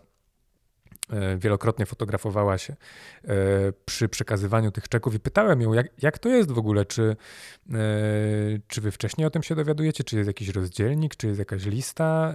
wielokrotnie 1.38 1.86
fotografowała 1.86 2.58
się 2.58 2.76
e, 3.24 3.36
przy 3.84 4.08
przekazywaniu 4.08 4.70
tych 4.70 4.88
czeków 4.88 5.14
i 5.14 5.20
pytałem 5.20 5.60
ją, 5.60 5.72
jak, 5.72 6.02
jak 6.02 6.18
to 6.18 6.28
jest 6.28 6.52
w 6.52 6.58
ogóle, 6.58 6.86
czy, 6.86 7.16
e, 7.70 7.76
czy 8.66 8.80
wy 8.80 8.90
wcześniej 8.90 9.26
o 9.26 9.30
tym 9.30 9.42
się 9.42 9.54
dowiadujecie, 9.54 10.04
czy 10.04 10.16
jest 10.16 10.26
jakiś 10.26 10.48
rozdzielnik, 10.48 11.16
czy 11.16 11.26
jest 11.26 11.38
jakaś 11.38 11.64
lista, 11.64 12.34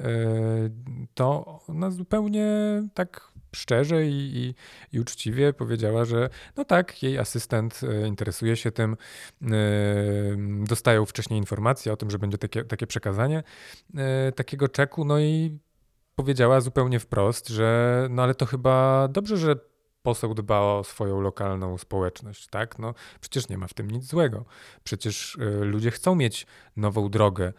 to 1.14 1.60
ona 1.68 1.92
zupełnie 1.92 2.48
tak 2.94 3.32
szczerze 3.56 4.08
i, 4.08 4.38
i, 4.38 4.56
i, 4.92 5.00
uczciwie 5.00 5.54
powiedziała, 5.54 6.06
że 6.06 6.30
no 6.58 6.66
tak, 6.66 7.04
jej 7.04 7.18
asystent 7.18 7.82
interesuje 8.08 8.56
się 8.56 8.72
tym, 8.72 8.98
dostają 10.68 11.06
wcześniej 11.06 11.40
informacje 11.40 11.94
o 11.94 11.98
tym, 11.98 12.12
że 12.12 12.20
będzie 12.20 12.38
takie, 12.38 12.64
takie 12.64 12.88
przekazanie 12.88 13.44
takiego 14.36 14.68
czeku, 14.68 15.06
no 15.06 15.20
i 15.20 15.60
powiedziała 16.16 16.62
zupełnie 16.62 17.00
wprost, 17.00 17.50
że 17.50 18.08
no 18.10 18.24
ale 18.24 18.36
to 18.36 18.46
chyba 18.46 19.08
dobrze, 19.08 19.38
że 19.38 19.56
poseł 20.06 20.34
dba 20.34 20.60
o 20.60 20.84
swoją 20.84 21.22
lokalną 21.22 21.78
społeczność, 21.78 22.48
tak? 22.48 22.80
No 22.80 22.94
przecież 23.22 23.50
nie 23.50 23.58
ma 23.58 23.68
w 23.68 23.74
tym 23.74 23.92
nic 23.92 24.06
złego. 24.06 24.46
Przecież 24.84 25.36
y, 25.36 25.66
ludzie 25.66 25.92
chcą 25.92 26.16
mieć 26.16 26.48
nową 26.78 27.10
drogę, 27.10 27.54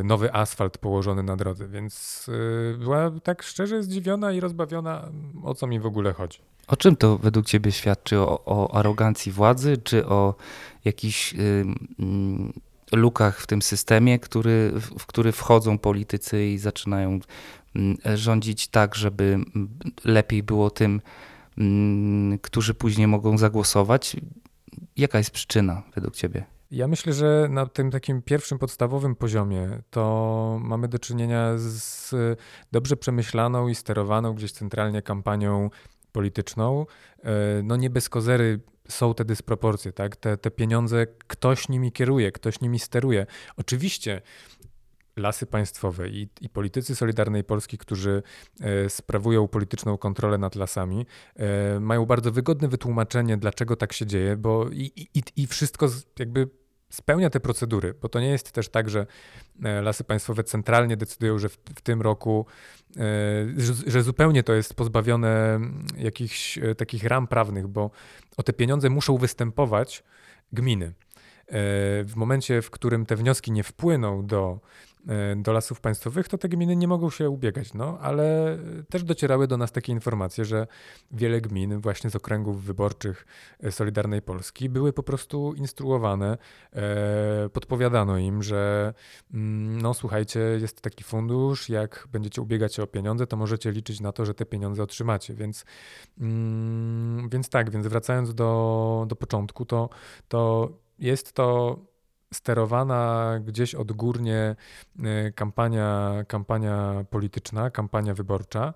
y, 0.00 0.04
nowy 0.04 0.32
asfalt 0.32 0.78
położony 0.78 1.22
na 1.22 1.36
drodze, 1.36 1.68
więc 1.68 2.26
y, 2.28 2.76
była 2.78 3.10
tak 3.22 3.42
szczerze 3.42 3.82
zdziwiona 3.82 4.32
i 4.32 4.40
rozbawiona, 4.40 5.08
o 5.44 5.54
co 5.54 5.66
mi 5.66 5.80
w 5.80 5.86
ogóle 5.86 6.12
chodzi. 6.12 6.38
O 6.66 6.76
czym 6.76 6.96
to 6.96 7.18
według 7.18 7.46
ciebie 7.46 7.72
świadczy? 7.72 8.18
O, 8.18 8.44
o 8.44 8.74
arogancji 8.74 9.32
władzy, 9.32 9.76
czy 9.76 10.06
o 10.06 10.34
jakichś 10.84 11.34
lukach 12.92 13.40
w 13.40 13.46
tym 13.46 13.62
systemie, 13.62 14.18
który, 14.18 14.72
w 14.98 15.06
który 15.06 15.32
wchodzą 15.32 15.78
politycy 15.78 16.46
i 16.46 16.58
zaczynają 16.58 17.18
mm, 17.76 17.96
rządzić 18.14 18.68
tak, 18.68 18.94
żeby 18.94 19.38
lepiej 20.04 20.42
było 20.42 20.70
tym, 20.70 21.00
mm, 21.58 22.38
którzy 22.38 22.74
później 22.74 23.06
mogą 23.06 23.38
zagłosować. 23.38 24.16
Jaka 24.96 25.18
jest 25.18 25.30
przyczyna 25.30 25.82
według 25.94 26.16
Ciebie? 26.16 26.44
Ja 26.70 26.88
myślę, 26.88 27.12
że 27.12 27.48
na 27.50 27.66
tym 27.66 27.90
takim 27.90 28.22
pierwszym 28.22 28.58
podstawowym 28.58 29.16
poziomie 29.16 29.78
to 29.90 30.58
mamy 30.62 30.88
do 30.88 30.98
czynienia 30.98 31.52
z 31.56 32.10
dobrze 32.72 32.96
przemyślaną 32.96 33.68
i 33.68 33.74
sterowaną 33.74 34.34
gdzieś 34.34 34.52
centralnie 34.52 35.02
kampanią 35.02 35.70
polityczną. 36.12 36.86
E, 37.22 37.32
no 37.62 37.76
nie 37.76 37.90
bez 37.90 38.08
kozery 38.08 38.60
są 38.88 39.14
te 39.14 39.24
dysproporcje, 39.24 39.92
tak? 39.92 40.16
Te, 40.16 40.36
te 40.36 40.50
pieniądze 40.50 41.06
ktoś 41.26 41.68
nimi 41.68 41.92
kieruje, 41.92 42.32
ktoś 42.32 42.60
nimi 42.60 42.78
steruje. 42.78 43.26
Oczywiście 43.56 44.22
lasy 45.16 45.46
państwowe 45.46 46.08
i, 46.08 46.28
i, 46.40 46.48
politycy 46.48 46.96
Solidarnej 46.96 47.44
Polski, 47.44 47.78
którzy 47.78 48.22
e, 48.60 48.90
sprawują 48.90 49.48
polityczną 49.48 49.98
kontrolę 49.98 50.38
nad 50.38 50.54
lasami, 50.54 51.06
e, 51.36 51.80
mają 51.80 52.06
bardzo 52.06 52.32
wygodne 52.32 52.68
wytłumaczenie, 52.68 53.36
dlaczego 53.36 53.76
tak 53.76 53.92
się 53.92 54.06
dzieje, 54.06 54.36
bo 54.36 54.68
i, 54.72 54.92
i, 55.14 55.22
i 55.36 55.46
wszystko 55.46 55.88
jakby 56.18 56.48
spełnia 56.90 57.30
te 57.30 57.40
procedury, 57.40 57.94
bo 58.02 58.08
to 58.08 58.20
nie 58.20 58.28
jest 58.28 58.52
też 58.52 58.68
tak, 58.68 58.90
że 58.90 59.06
e, 59.64 59.82
lasy 59.82 60.04
państwowe 60.04 60.44
centralnie 60.44 60.96
decydują, 60.96 61.38
że 61.38 61.48
w, 61.48 61.58
w 61.76 61.80
tym 61.80 62.02
roku, 62.02 62.46
e, 62.96 63.02
że, 63.56 63.74
że, 63.86 64.02
zupełnie 64.02 64.42
to 64.42 64.52
jest 64.52 64.74
pozbawione 64.74 65.60
jakichś 65.96 66.58
e, 66.58 66.74
takich 66.74 67.04
ram 67.04 67.26
prawnych, 67.26 67.68
bo 67.68 67.90
o 68.36 68.42
te 68.42 68.52
pieniądze 68.52 68.90
muszą 68.90 69.16
występować 69.16 70.04
gminy. 70.52 70.92
W 72.04 72.12
momencie, 72.16 72.62
w 72.62 72.70
którym 72.70 73.06
te 73.06 73.16
wnioski 73.16 73.52
nie 73.52 73.62
wpłyną 73.62 74.26
do 74.26 74.60
do 75.36 75.52
lasów 75.52 75.80
państwowych, 75.80 76.28
to 76.28 76.38
te 76.38 76.48
gminy 76.48 76.76
nie 76.76 76.88
mogą 76.88 77.10
się 77.10 77.30
ubiegać. 77.30 77.74
No, 77.74 77.98
ale 78.00 78.58
też 78.90 79.04
docierały 79.04 79.46
do 79.46 79.56
nas 79.56 79.72
takie 79.72 79.92
informacje, 79.92 80.44
że 80.44 80.66
wiele 81.10 81.40
gmin 81.40 81.80
właśnie 81.80 82.10
z 82.10 82.16
okręgów 82.16 82.64
wyborczych 82.64 83.26
e, 83.60 83.72
Solidarnej 83.72 84.22
Polski 84.22 84.68
były 84.68 84.92
po 84.92 85.02
prostu 85.02 85.54
instruowane, 85.54 86.38
e, 86.72 87.48
podpowiadano 87.48 88.18
im, 88.18 88.42
że 88.42 88.94
mm, 89.34 89.80
no 89.82 89.94
słuchajcie, 89.94 90.40
jest 90.40 90.80
taki 90.80 91.04
fundusz, 91.04 91.68
jak 91.68 92.08
będziecie 92.12 92.42
ubiegać 92.42 92.74
się 92.74 92.82
o 92.82 92.86
pieniądze, 92.86 93.26
to 93.26 93.36
możecie 93.36 93.72
liczyć 93.72 94.00
na 94.00 94.12
to, 94.12 94.24
że 94.24 94.34
te 94.34 94.46
pieniądze 94.46 94.82
otrzymacie. 94.82 95.34
Więc, 95.34 95.64
mm, 96.20 97.28
więc 97.28 97.48
tak, 97.48 97.70
więc 97.70 97.86
wracając 97.86 98.34
do, 98.34 99.04
do 99.08 99.16
początku, 99.16 99.64
to, 99.64 99.88
to 100.28 100.70
jest 100.98 101.32
to 101.32 101.78
sterowana 102.34 103.32
gdzieś 103.44 103.74
odgórnie 103.74 104.56
y, 105.28 105.32
kampania, 105.32 106.12
kampania 106.28 107.04
polityczna, 107.10 107.70
kampania 107.70 108.14
wyborcza. 108.14 108.74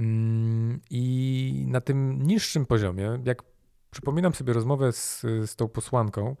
Mm, 0.00 0.80
I 0.90 1.64
na 1.68 1.80
tym 1.80 2.22
niższym 2.22 2.66
poziomie, 2.66 3.18
jak 3.24 3.42
przypominam 3.90 4.34
sobie 4.34 4.52
rozmowę 4.52 4.92
z, 4.92 5.20
z 5.20 5.56
tą 5.56 5.68
posłanką, 5.68 6.36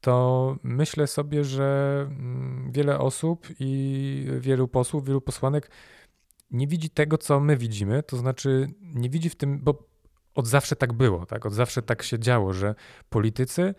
to 0.00 0.56
myślę 0.62 1.06
sobie, 1.06 1.44
że 1.44 2.00
mm, 2.08 2.72
wiele 2.72 2.98
osób 2.98 3.46
i 3.60 4.26
wielu 4.38 4.68
posłów, 4.68 5.04
wielu 5.04 5.20
posłanek 5.20 5.70
nie 6.50 6.66
widzi 6.66 6.90
tego, 6.90 7.18
co 7.18 7.40
my 7.40 7.56
widzimy, 7.56 8.02
to 8.02 8.16
znaczy 8.16 8.68
nie 8.82 9.10
widzi 9.10 9.30
w 9.30 9.36
tym, 9.36 9.58
bo 9.58 9.88
od 10.34 10.46
zawsze 10.46 10.76
tak 10.76 10.92
było, 10.92 11.26
tak? 11.26 11.46
Od 11.46 11.52
zawsze 11.52 11.82
tak 11.82 12.02
się 12.02 12.18
działo, 12.18 12.52
że 12.52 12.74
politycy 13.10 13.74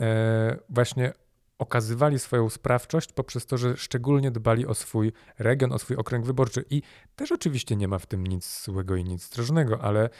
e, 0.00 0.58
właśnie 0.68 1.12
okazywali 1.60 2.18
swoją 2.18 2.50
sprawczość 2.50 3.12
poprzez 3.12 3.46
to, 3.46 3.58
że 3.58 3.76
szczególnie 3.76 4.30
dbali 4.30 4.66
o 4.66 4.74
swój 4.74 5.12
region, 5.38 5.72
o 5.72 5.78
swój 5.78 5.96
okręg 5.96 6.26
wyborczy. 6.26 6.64
I 6.70 6.82
też 7.16 7.32
oczywiście 7.32 7.76
nie 7.76 7.88
ma 7.88 7.98
w 7.98 8.06
tym 8.06 8.26
nic 8.26 8.64
złego 8.64 8.96
i 8.96 9.04
nic 9.04 9.22
strasznego, 9.22 9.80
ale 9.80 10.04
e, 10.04 10.10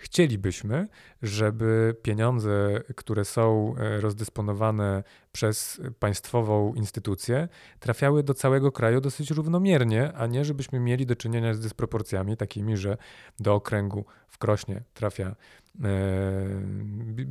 chcielibyśmy, 0.00 0.88
żeby 1.22 1.96
pieniądze, 2.02 2.80
które 2.96 3.24
są 3.24 3.74
e, 3.76 4.00
rozdysponowane 4.00 5.02
przez 5.32 5.80
państwową 5.98 6.74
instytucję, 6.74 7.48
trafiały 7.80 8.22
do 8.22 8.34
całego 8.34 8.72
kraju 8.72 9.00
dosyć 9.00 9.30
równomiernie, 9.30 10.12
a 10.12 10.26
nie 10.26 10.44
żebyśmy 10.44 10.80
mieli 10.80 11.06
do 11.06 11.16
czynienia 11.16 11.54
z 11.54 11.60
dysproporcjami 11.60 12.36
takimi, 12.36 12.76
że 12.76 12.96
do 13.40 13.54
okręgu 13.54 14.04
w 14.28 14.38
Krośnie 14.38 14.82
trafia 14.94 15.36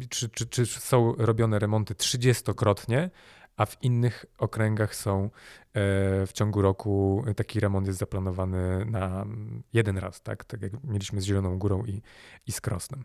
czy, 0.09 0.29
czy, 0.29 0.45
czy 0.47 0.65
są 0.65 1.15
robione 1.17 1.59
remonty 1.59 1.95
trzydziestokrotnie, 1.95 3.09
a 3.59 3.65
w 3.65 3.83
innych 3.83 4.25
okręgach 4.37 4.95
są 4.95 5.23
e, 5.23 5.29
w 6.27 6.29
ciągu 6.33 6.61
roku 6.61 7.23
taki 7.35 7.59
remont 7.59 7.87
jest 7.87 7.99
zaplanowany 7.99 8.85
na 8.85 9.25
jeden 9.73 9.97
raz, 9.97 10.21
tak, 10.21 10.45
tak 10.45 10.61
jak 10.61 10.83
mieliśmy 10.83 11.21
z 11.21 11.25
Zieloną 11.25 11.59
Górą 11.59 11.85
i, 11.85 12.01
i 12.47 12.51
z 12.51 12.61
Krosnem. 12.61 13.03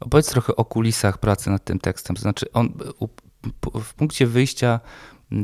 Opowiedz 0.00 0.30
trochę 0.30 0.56
o 0.56 0.64
kulisach 0.64 1.18
pracy 1.18 1.50
nad 1.50 1.64
tym 1.64 1.78
tekstem. 1.78 2.16
To 2.16 2.22
znaczy, 2.22 2.52
on 2.52 2.72
w 3.74 3.94
punkcie 3.94 4.26
wyjścia 4.26 4.80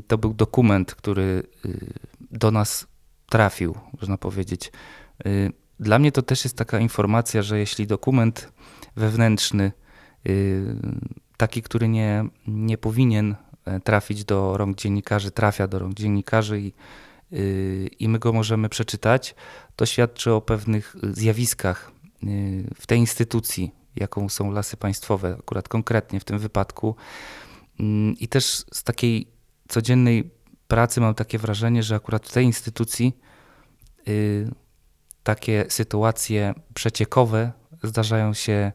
to 0.06 0.18
był 0.18 0.34
dokument, 0.34 0.94
który 0.94 1.42
y, 1.66 1.92
do 2.30 2.50
nas 2.50 2.86
trafił, 3.28 3.74
można 4.00 4.18
powiedzieć. 4.18 4.72
Y, 5.26 5.52
dla 5.80 5.98
mnie 5.98 6.12
to 6.12 6.22
też 6.22 6.44
jest 6.44 6.56
taka 6.56 6.78
informacja, 6.78 7.42
że 7.42 7.58
jeśli 7.58 7.86
dokument 7.86 8.52
wewnętrzny, 8.96 9.72
y, 10.28 10.76
taki, 11.36 11.62
który 11.62 11.88
nie, 11.88 12.24
nie 12.46 12.78
powinien 12.78 13.36
e, 13.64 13.80
trafić 13.80 14.24
do 14.24 14.56
rąk 14.56 14.76
dziennikarzy, 14.76 15.30
trafia 15.30 15.68
do 15.68 15.78
rąk 15.78 15.94
dziennikarzy 15.94 16.60
i, 16.60 16.72
y, 17.32 17.90
i 17.98 18.08
my 18.08 18.18
go 18.18 18.32
możemy 18.32 18.68
przeczytać, 18.68 19.34
to 19.76 19.86
świadczy 19.86 20.32
o 20.32 20.40
pewnych 20.40 20.96
zjawiskach 21.02 21.92
y, 22.24 22.70
w 22.74 22.86
tej 22.86 22.98
instytucji, 22.98 23.74
jaką 23.96 24.28
są 24.28 24.50
lasy 24.50 24.76
państwowe, 24.76 25.36
akurat 25.38 25.68
konkretnie 25.68 26.20
w 26.20 26.24
tym 26.24 26.38
wypadku. 26.38 26.96
Mm, 27.80 28.14
I 28.18 28.28
też 28.28 28.64
z 28.72 28.82
takiej 28.82 29.28
codziennej 29.68 30.30
pracy 30.68 31.00
mam 31.00 31.14
takie 31.14 31.38
wrażenie, 31.38 31.82
że 31.82 31.94
akurat 31.94 32.28
w 32.28 32.32
tej 32.32 32.44
instytucji 32.44 33.18
takie 35.22 35.64
sytuacje 35.68 36.54
przeciekowe 36.74 37.52
zdarzają 37.82 38.34
się 38.34 38.72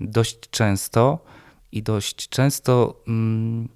dość 0.00 0.50
często 0.50 1.24
i 1.72 1.82
dość 1.82 2.28
często 2.28 3.02
mm, 3.08 3.68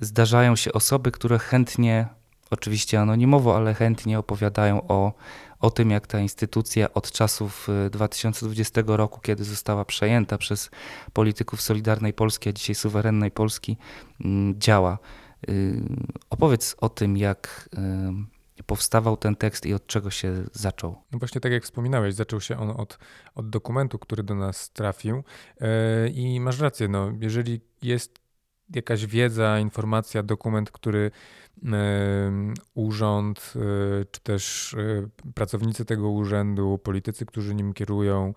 zdarzają 0.00 0.56
się 0.56 0.72
osoby, 0.72 1.10
które 1.10 1.38
chętnie, 1.38 2.06
oczywiście 2.50 3.00
anonimowo, 3.00 3.56
ale 3.56 3.74
chętnie 3.74 4.18
opowiadają 4.18 4.86
o, 4.88 5.12
o 5.60 5.70
tym, 5.70 5.90
jak 5.90 6.06
ta 6.06 6.20
instytucja 6.20 6.94
od 6.94 7.12
czasów 7.12 7.68
2020 7.90 8.80
y, 8.80 8.84
roku, 8.86 9.20
kiedy 9.20 9.44
została 9.44 9.84
przejęta 9.84 10.38
przez 10.38 10.70
polityków 11.12 11.62
Solidarnej 11.62 12.12
Polski, 12.12 12.48
a 12.48 12.52
dzisiaj 12.52 12.74
suwerennej 12.74 13.30
Polski, 13.30 13.76
mm, 14.24 14.60
działa. 14.60 14.98
Y, 15.48 15.82
opowiedz 16.30 16.76
o 16.80 16.88
tym, 16.88 17.16
jak 17.16 17.68
powstawał 18.70 19.16
ten 19.16 19.36
tekst 19.36 19.66
i 19.66 19.74
od 19.74 19.86
czego 19.86 20.10
się 20.10 20.44
zaczął? 20.52 20.96
No 21.12 21.18
właśnie 21.18 21.40
tak 21.40 21.52
jak 21.52 21.64
wspominałeś, 21.64 22.14
zaczął 22.14 22.40
się 22.40 22.58
on 22.58 22.70
od, 22.70 22.98
od 23.34 23.50
dokumentu, 23.50 23.98
który 23.98 24.22
do 24.22 24.34
nas 24.34 24.70
trafił 24.70 25.22
yy, 25.60 25.66
i 26.08 26.40
masz 26.40 26.60
rację, 26.60 26.88
no, 26.88 27.12
jeżeli 27.20 27.60
jest 27.82 28.18
jakaś 28.74 29.06
wiedza, 29.06 29.58
informacja, 29.58 30.22
dokument, 30.22 30.70
który 30.70 31.10
yy, 31.62 31.70
urząd, 32.74 33.52
yy, 33.54 34.06
czy 34.10 34.20
też 34.20 34.76
pracownicy 35.34 35.84
tego 35.84 36.08
urzędu, 36.08 36.78
politycy, 36.78 37.26
którzy 37.26 37.54
nim 37.54 37.72
kierują, 37.72 38.34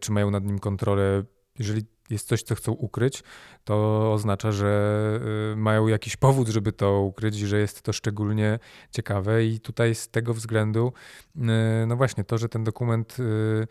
czy 0.00 0.12
mają 0.12 0.30
nad 0.30 0.44
nim 0.44 0.58
kontrolę, 0.58 1.24
jeżeli 1.58 1.84
jest 2.10 2.28
coś, 2.28 2.42
co 2.42 2.54
chcą 2.54 2.72
ukryć, 2.72 3.22
to 3.64 4.12
oznacza, 4.12 4.52
że 4.52 5.20
y, 5.52 5.56
mają 5.56 5.86
jakiś 5.86 6.16
powód, 6.16 6.48
żeby 6.48 6.72
to 6.72 7.00
ukryć 7.00 7.40
i 7.40 7.46
że 7.46 7.58
jest 7.58 7.82
to 7.82 7.92
szczególnie 7.92 8.58
ciekawe. 8.90 9.44
I 9.44 9.60
tutaj 9.60 9.94
z 9.94 10.08
tego 10.08 10.34
względu, 10.34 10.92
y, 11.36 11.40
no 11.86 11.96
właśnie, 11.96 12.24
to, 12.24 12.38
że 12.38 12.48
ten 12.48 12.64
dokument 12.64 13.16
y, 13.20 13.66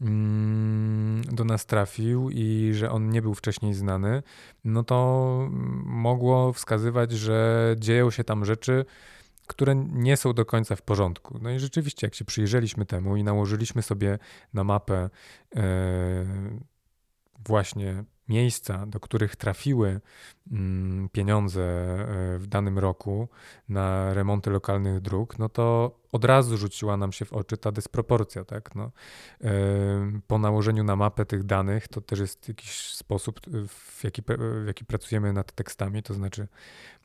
mm, 0.00 1.22
do 1.24 1.44
nas 1.44 1.66
trafił 1.66 2.30
i 2.30 2.70
że 2.74 2.90
on 2.90 3.10
nie 3.10 3.22
był 3.22 3.34
wcześniej 3.34 3.74
znany, 3.74 4.22
no 4.64 4.84
to 4.84 5.48
mogło 5.84 6.52
wskazywać, 6.52 7.12
że 7.12 7.74
dzieją 7.78 8.10
się 8.10 8.24
tam 8.24 8.44
rzeczy, 8.44 8.84
które 9.46 9.74
nie 9.74 10.16
są 10.16 10.32
do 10.32 10.44
końca 10.44 10.76
w 10.76 10.82
porządku. 10.82 11.38
No 11.42 11.50
i 11.50 11.58
rzeczywiście, 11.58 12.06
jak 12.06 12.14
się 12.14 12.24
przyjrzeliśmy 12.24 12.86
temu 12.86 13.16
i 13.16 13.24
nałożyliśmy 13.24 13.82
sobie 13.82 14.18
na 14.54 14.64
mapę 14.64 15.10
właśnie 17.46 18.04
miejsca, 18.28 18.86
do 18.86 19.00
których 19.00 19.36
trafiły 19.36 20.00
mm, 20.52 21.08
pieniądze 21.08 21.62
e, 21.62 22.38
w 22.38 22.46
danym 22.46 22.78
roku 22.78 23.28
na 23.68 24.14
remonty 24.14 24.50
lokalnych 24.50 25.00
dróg, 25.00 25.38
no 25.38 25.48
to 25.48 25.98
od 26.14 26.24
razu 26.24 26.56
rzuciła 26.56 26.96
nam 26.96 27.12
się 27.12 27.24
w 27.24 27.32
oczy 27.32 27.56
ta 27.56 27.72
dysproporcja. 27.72 28.44
Tak? 28.44 28.74
No, 28.74 28.90
po 30.26 30.38
nałożeniu 30.38 30.84
na 30.84 30.96
mapę 30.96 31.26
tych 31.26 31.44
danych 31.44 31.88
to 31.88 32.00
też 32.00 32.18
jest 32.18 32.48
jakiś 32.48 32.94
sposób, 32.94 33.40
w 33.68 34.04
jaki, 34.04 34.22
w 34.62 34.66
jaki 34.66 34.84
pracujemy 34.84 35.32
nad 35.32 35.52
tekstami, 35.52 36.02
to 36.02 36.14
znaczy 36.14 36.48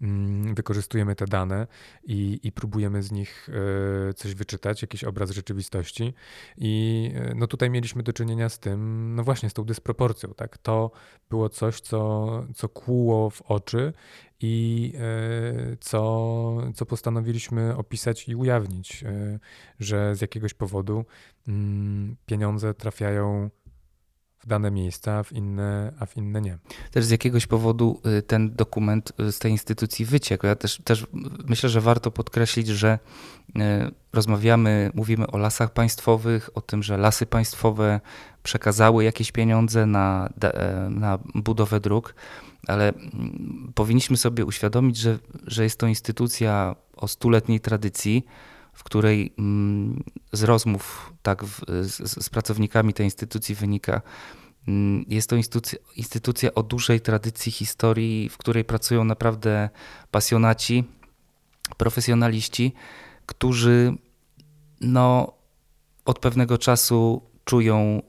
mm, 0.01 0.55
wykorzystujemy 0.55 1.15
te 1.15 1.25
dane 1.25 1.67
i, 2.03 2.39
i 2.43 2.51
próbujemy 2.51 3.03
z 3.03 3.11
nich 3.11 3.49
e, 4.09 4.13
coś 4.13 4.35
wyczytać, 4.35 4.81
jakiś 4.81 5.03
obraz 5.03 5.31
rzeczywistości. 5.31 6.13
I 6.57 7.11
e, 7.15 7.35
no 7.35 7.47
tutaj 7.47 7.69
mieliśmy 7.69 8.03
do 8.03 8.13
czynienia 8.13 8.49
z 8.49 8.59
tym, 8.59 9.11
no 9.15 9.23
właśnie 9.23 9.49
z 9.49 9.53
tą 9.53 9.63
dysproporcją. 9.63 10.33
Tak? 10.33 10.57
To 10.57 10.91
było 11.29 11.49
coś, 11.49 11.81
co, 11.81 12.29
co 12.55 12.69
kłuło 12.69 13.29
w 13.29 13.41
oczy 13.41 13.93
i 14.41 14.93
e, 14.95 15.77
co, 15.79 16.71
co 16.75 16.85
postanowiliśmy 16.85 17.77
opisać 17.77 18.29
i 18.29 18.35
ujawnić, 18.35 19.03
e, 19.03 19.39
że 19.79 20.15
z 20.15 20.21
jakiegoś 20.21 20.53
powodu 20.53 21.05
mm, 21.47 22.15
pieniądze 22.25 22.73
trafiają 22.73 23.49
w 24.39 24.47
dane 24.47 24.71
miejsca, 24.71 25.23
w 25.23 25.31
inne, 25.31 25.93
a 25.99 26.05
w 26.05 26.17
inne 26.17 26.41
nie. 26.41 26.57
Też 26.91 27.05
z 27.05 27.09
jakiegoś 27.09 27.47
powodu 27.47 28.01
y, 28.19 28.21
ten 28.21 28.55
dokument 28.55 29.13
y, 29.19 29.31
z 29.31 29.39
tej 29.39 29.51
instytucji 29.51 30.05
wyciekł. 30.05 30.45
Ja 30.45 30.55
też, 30.55 30.81
też 30.83 31.07
myślę, 31.47 31.69
że 31.69 31.81
warto 31.81 32.11
podkreślić, 32.11 32.67
że 32.67 32.99
y, 33.49 33.61
rozmawiamy, 34.13 34.91
mówimy 34.93 35.27
o 35.27 35.37
lasach 35.37 35.73
państwowych, 35.73 36.49
o 36.57 36.61
tym, 36.61 36.83
że 36.83 36.97
lasy 36.97 37.25
państwowe 37.25 37.99
przekazały 38.43 39.03
jakieś 39.03 39.31
pieniądze 39.31 39.85
na, 39.85 40.29
e, 40.43 40.89
na 40.89 41.19
budowę 41.35 41.79
dróg, 41.79 42.15
ale 42.67 42.93
mm, 42.93 43.71
powinniśmy 43.75 44.17
sobie 44.17 44.45
uświadomić, 44.45 44.97
że, 44.97 45.19
że 45.43 45.63
jest 45.63 45.79
to 45.79 45.87
instytucja 45.87 46.75
o 46.95 47.07
stuletniej 47.07 47.59
tradycji, 47.59 48.25
w 48.73 48.83
której 48.83 49.33
mm, 49.37 50.03
z 50.31 50.43
rozmów 50.43 51.13
tak, 51.21 51.45
z, 51.81 52.23
z 52.23 52.29
pracownikami 52.29 52.93
tej 52.93 53.05
instytucji 53.05 53.55
wynika, 53.55 54.01
mm, 54.67 55.05
jest 55.07 55.29
to 55.29 55.35
instytucja, 55.35 55.79
instytucja 55.95 56.53
o 56.53 56.63
dużej 56.63 57.01
tradycji 57.01 57.51
historii, 57.51 58.29
w 58.29 58.37
której 58.37 58.65
pracują 58.65 59.03
naprawdę 59.03 59.69
pasjonaci, 60.11 60.83
profesjonaliści, 61.77 62.73
którzy 63.25 63.93
no, 64.81 65.33
od 66.05 66.19
pewnego 66.19 66.57
czasu 66.57 67.21
czują, 67.45 68.01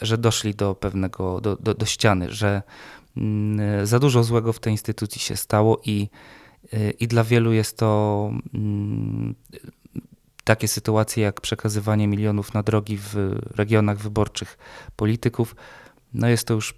że 0.00 0.18
doszli 0.18 0.54
do 0.54 0.74
pewnego, 0.74 1.40
do, 1.40 1.56
do, 1.56 1.74
do 1.74 1.86
ściany, 1.86 2.32
że 2.32 2.62
za 3.84 3.98
dużo 3.98 4.24
złego 4.24 4.52
w 4.52 4.60
tej 4.60 4.72
instytucji 4.72 5.20
się 5.20 5.36
stało 5.36 5.80
i, 5.84 6.08
y, 6.74 6.90
i 7.00 7.08
dla 7.08 7.24
wielu 7.24 7.52
jest 7.52 7.76
to 7.76 8.30
takie 10.44 10.68
sytuacje 10.68 11.22
jak 11.22 11.40
przekazywanie 11.40 12.08
milionów 12.08 12.54
na 12.54 12.62
drogi 12.62 12.98
w 12.98 13.14
regionach 13.54 13.98
wyborczych 13.98 14.58
polityków, 14.96 15.56
no 16.14 16.28
jest 16.28 16.46
to 16.46 16.54
już 16.54 16.74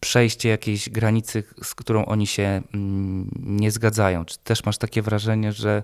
przejście 0.00 0.48
jakiejś 0.48 0.90
granicy, 0.90 1.44
z 1.62 1.74
którą 1.74 2.04
oni 2.04 2.26
się 2.26 2.62
mm, 2.74 3.30
nie 3.42 3.70
zgadzają. 3.70 4.24
Czy 4.24 4.38
też 4.38 4.64
masz 4.64 4.78
takie 4.78 5.02
wrażenie, 5.02 5.52
że 5.52 5.82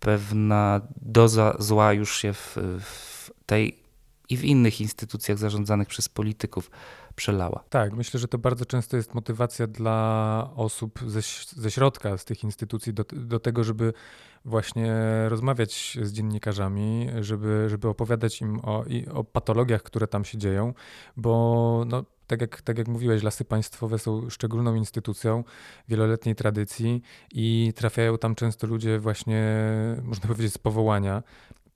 pewna 0.00 0.80
doza 0.96 1.56
zła 1.58 1.92
już 1.92 2.18
się 2.18 2.32
w, 2.32 2.56
w 2.80 3.30
tej 3.46 3.80
i 4.28 4.36
w 4.36 4.44
innych 4.44 4.80
instytucjach 4.80 5.38
zarządzanych 5.38 5.88
przez 5.88 6.08
polityków 6.08 6.70
przelała. 7.20 7.64
Tak, 7.68 7.92
myślę, 7.92 8.20
że 8.20 8.28
to 8.28 8.38
bardzo 8.38 8.64
często 8.64 8.96
jest 8.96 9.14
motywacja 9.14 9.66
dla 9.66 10.50
osób 10.56 11.00
ze, 11.06 11.20
ze 11.62 11.70
środka, 11.70 12.18
z 12.18 12.24
tych 12.24 12.44
instytucji, 12.44 12.94
do, 12.94 13.04
do 13.12 13.40
tego, 13.40 13.64
żeby 13.64 13.92
właśnie 14.44 14.94
rozmawiać 15.28 15.98
z 16.02 16.12
dziennikarzami, 16.12 17.08
żeby, 17.20 17.66
żeby 17.68 17.88
opowiadać 17.88 18.40
im 18.40 18.60
o, 18.62 18.84
o 19.12 19.24
patologiach, 19.24 19.82
które 19.82 20.06
tam 20.06 20.24
się 20.24 20.38
dzieją, 20.38 20.74
bo 21.16 21.84
no, 21.86 22.04
tak 22.26 22.40
jak, 22.40 22.62
tak 22.62 22.78
jak 22.78 22.88
mówiłeś, 22.88 23.22
lasy 23.22 23.44
państwowe 23.44 23.98
są 23.98 24.30
szczególną 24.30 24.74
instytucją 24.74 25.44
wieloletniej 25.88 26.34
tradycji 26.34 27.02
i 27.32 27.72
trafiają 27.76 28.18
tam 28.18 28.34
często 28.34 28.66
ludzie 28.66 28.98
właśnie, 28.98 29.56
można 30.02 30.28
powiedzieć, 30.28 30.52
z 30.52 30.58
powołania, 30.58 31.22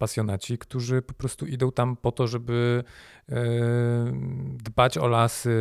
pasjonaci, 0.05 0.59
którzy 0.59 1.03
po 1.03 1.15
prostu 1.15 1.47
idą 1.47 1.73
tam 1.73 1.97
po 1.97 2.13
to, 2.13 2.27
żeby 2.27 2.85
e, 3.29 3.35
dbać 4.65 4.99
o 4.99 5.07
lasy, 5.09 5.57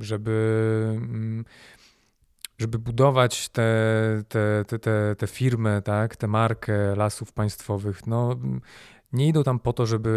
żeby 0.00 0.36
mm, 0.96 1.44
żeby 2.58 2.78
budować 2.78 3.48
tę 3.48 3.70
te, 4.28 4.64
te, 4.66 4.78
te, 4.78 5.16
te 5.18 5.26
firmę, 5.26 5.82
tak, 5.82 6.16
tę 6.16 6.26
markę 6.26 6.96
lasów 6.96 7.32
państwowych, 7.32 8.06
no 8.06 8.36
nie 9.12 9.28
idą 9.28 9.42
tam 9.42 9.58
po 9.58 9.72
to, 9.72 9.86
żeby 9.86 10.14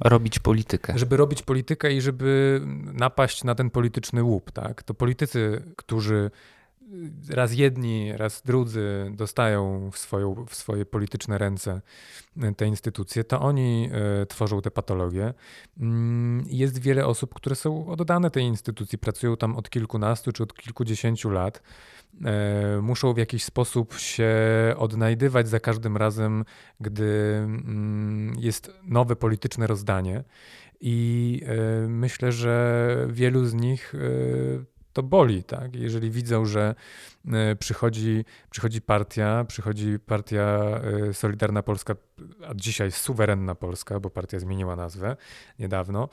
robić 0.00 0.38
politykę. 0.38 0.98
Żeby 0.98 1.16
robić 1.16 1.42
politykę 1.42 1.92
i 1.92 2.00
żeby 2.00 2.60
napaść 2.92 3.44
na 3.44 3.54
ten 3.54 3.70
polityczny 3.70 4.22
łup, 4.22 4.50
tak? 4.50 4.82
To 4.82 4.94
politycy, 4.94 5.62
którzy 5.76 6.30
raz 7.30 7.54
jedni, 7.54 8.16
raz 8.16 8.42
drudzy 8.42 9.12
dostają 9.14 9.90
w, 9.90 9.98
swoją, 9.98 10.46
w 10.48 10.54
swoje 10.54 10.86
polityczne 10.86 11.38
ręce 11.38 11.80
te 12.56 12.66
instytucje, 12.66 13.24
to 13.24 13.40
oni 13.40 13.90
e, 14.22 14.26
tworzą 14.26 14.62
te 14.62 14.70
patologie. 14.70 15.34
Mm, 15.80 16.44
jest 16.46 16.78
wiele 16.78 17.06
osób, 17.06 17.34
które 17.34 17.56
są 17.56 17.86
oddane 17.86 18.30
tej 18.30 18.44
instytucji, 18.44 18.98
pracują 18.98 19.36
tam 19.36 19.56
od 19.56 19.70
kilkunastu 19.70 20.32
czy 20.32 20.42
od 20.42 20.54
kilkudziesięciu 20.54 21.30
lat. 21.30 21.62
E, 22.24 22.80
muszą 22.82 23.14
w 23.14 23.18
jakiś 23.18 23.44
sposób 23.44 23.94
się 23.94 24.34
odnajdywać 24.76 25.48
za 25.48 25.60
każdym 25.60 25.96
razem, 25.96 26.44
gdy 26.80 27.34
mm, 27.34 28.34
jest 28.38 28.70
nowe 28.82 29.16
polityczne 29.16 29.66
rozdanie. 29.66 30.24
I 30.80 31.40
e, 31.46 31.88
myślę, 31.88 32.32
że 32.32 33.06
wielu 33.10 33.44
z 33.44 33.54
nich 33.54 33.94
to 34.94 35.02
boli, 35.02 35.44
tak? 35.44 35.76
Jeżeli 35.76 36.10
widzą, 36.10 36.46
że 36.46 36.74
e, 37.32 37.56
przychodzi, 37.56 38.24
przychodzi 38.50 38.80
partia, 38.82 39.44
przychodzi 39.48 39.98
partia 40.06 40.42
e, 41.10 41.14
Solidarna 41.14 41.62
Polska, 41.62 41.94
a 42.48 42.54
dzisiaj 42.54 42.92
suwerenna 42.92 43.54
Polska, 43.54 44.00
bo 44.00 44.10
partia 44.10 44.38
zmieniła 44.38 44.76
nazwę 44.76 45.16
niedawno, 45.58 46.08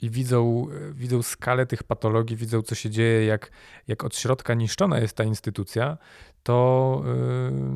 i 0.00 0.10
widzą, 0.10 0.66
widzą 0.92 1.22
skalę 1.22 1.66
tych 1.66 1.82
patologii, 1.82 2.36
widzą, 2.36 2.62
co 2.62 2.74
się 2.74 2.90
dzieje, 2.90 3.26
jak, 3.26 3.50
jak 3.88 4.04
od 4.04 4.16
środka 4.16 4.54
niszczona 4.54 4.98
jest 4.98 5.16
ta 5.16 5.24
instytucja, 5.24 5.98
to 6.42 7.02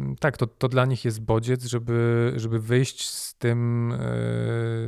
yy, 0.09 0.17
tak, 0.21 0.37
to, 0.37 0.47
to 0.47 0.69
dla 0.69 0.85
nich 0.87 1.05
jest 1.05 1.21
bodziec, 1.21 1.65
żeby, 1.65 2.33
żeby 2.37 2.61
wyjść 2.61 3.11
z 3.11 3.35
tym. 3.35 3.91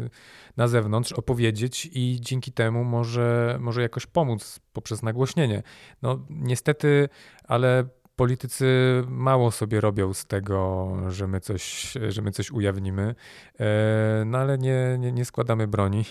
Yy, 0.02 0.10
na 0.58 0.68
zewnątrz, 0.68 1.12
opowiedzieć 1.12 1.90
i 1.92 2.18
dzięki 2.20 2.52
temu 2.52 2.84
może, 2.84 3.58
może 3.60 3.82
jakoś 3.82 4.06
pomóc 4.06 4.60
poprzez 4.72 5.02
nagłośnienie. 5.02 5.62
No 6.02 6.26
niestety, 6.30 7.08
ale 7.44 7.84
politycy 8.18 8.66
mało 9.08 9.50
sobie 9.50 9.80
robią 9.80 10.14
z 10.14 10.24
tego, 10.24 10.92
że 11.08 11.26
my 11.26 11.40
coś, 11.40 11.94
że 12.08 12.22
my 12.22 12.30
coś 12.30 12.50
ujawnimy, 12.50 13.14
e, 13.60 14.22
no 14.26 14.38
ale 14.38 14.58
nie, 14.58 14.96
nie, 14.98 15.12
nie 15.12 15.24
składamy 15.24 15.66
broni 15.66 16.04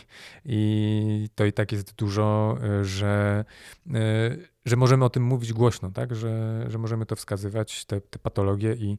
i 0.46 1.30
to 1.36 1.46
i 1.46 1.54
tak 1.54 1.72
jest 1.72 1.96
dużo, 1.96 2.58
że, 2.82 3.46
e, 3.94 4.38
że 4.66 4.76
możemy 4.76 5.06
o 5.06 5.10
tym 5.10 5.24
mówić 5.24 5.54
głośno, 5.54 5.92
tak? 5.92 6.16
że, 6.16 6.66
że 6.68 6.78
możemy 6.78 7.06
to 7.06 7.16
wskazywać, 7.16 7.86
te, 7.86 8.02
te 8.02 8.20
patologie 8.20 8.74
i, 8.74 8.98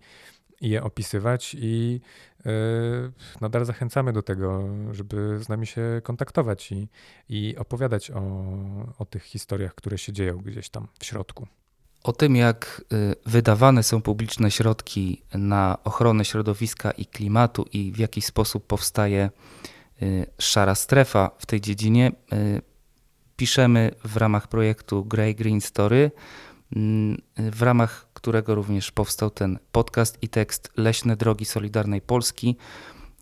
i 0.61 0.69
je 0.69 0.83
opisywać 0.83 1.57
i 1.59 2.01
nadal 3.41 3.65
zachęcamy 3.65 4.13
do 4.13 4.23
tego, 4.23 4.65
żeby 4.93 5.39
z 5.45 5.49
nami 5.49 5.67
się 5.67 6.01
kontaktować 6.05 6.73
i, 6.73 6.89
i 7.29 7.57
opowiadać 7.57 8.11
o, 8.11 8.45
o 8.99 9.05
tych 9.05 9.23
historiach, 9.23 9.75
które 9.75 9.99
się 9.99 10.13
dzieją 10.13 10.39
gdzieś 10.39 10.69
tam 10.69 10.89
w 10.99 11.05
środku. 11.05 11.47
O 12.09 12.13
tym, 12.13 12.37
jak 12.37 12.85
y, 12.93 13.15
wydawane 13.27 13.83
są 13.83 14.03
publiczne 14.03 14.51
środki 14.51 15.23
na 15.35 15.79
ochronę 15.85 16.25
środowiska 16.25 16.91
i 16.91 17.07
klimatu 17.07 17.67
i 17.73 17.93
w 17.93 17.99
jaki 17.99 18.23
sposób 18.23 18.67
powstaje 18.67 19.31
y, 20.03 20.27
szara 20.39 20.75
strefa 20.75 21.31
w 21.39 21.47
tej 21.47 21.61
dziedzinie, 21.61 22.13
y, 22.33 22.63
piszemy 23.37 23.91
w 24.05 24.17
ramach 24.17 24.49
projektu 24.49 25.05
Grey 25.05 25.35
Green 25.35 25.61
Story, 25.61 26.11
w 27.37 27.63
ramach 27.63 28.07
którego 28.15 28.55
również 28.55 28.91
powstał 28.91 29.31
ten 29.31 29.59
podcast 29.73 30.19
i 30.23 30.29
tekst 30.29 30.73
Leśne 30.77 31.17
Drogi 31.17 31.45
Solidarnej 31.45 32.01
Polski, 32.01 32.57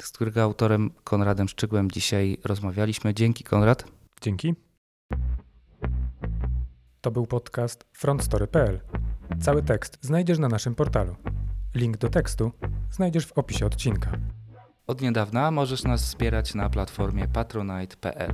z 0.02 0.10
którego 0.10 0.42
autorem 0.42 0.90
Konradem 1.04 1.48
Szczygłem 1.48 1.90
dzisiaj 1.90 2.38
rozmawialiśmy. 2.44 3.14
Dzięki 3.14 3.44
Konrad. 3.44 3.84
Dzięki. 4.20 4.65
To 7.06 7.10
był 7.10 7.26
podcast 7.26 7.84
frontstory.pl. 7.92 8.80
Cały 9.40 9.62
tekst 9.62 9.98
znajdziesz 10.00 10.38
na 10.38 10.48
naszym 10.48 10.74
portalu. 10.74 11.16
Link 11.74 11.96
do 11.96 12.08
tekstu 12.08 12.52
znajdziesz 12.90 13.26
w 13.26 13.32
opisie 13.32 13.66
odcinka. 13.66 14.12
Od 14.86 15.00
niedawna 15.00 15.50
możesz 15.50 15.84
nas 15.84 16.02
wspierać 16.02 16.54
na 16.54 16.70
platformie 16.70 17.28
patronite.pl. 17.28 18.32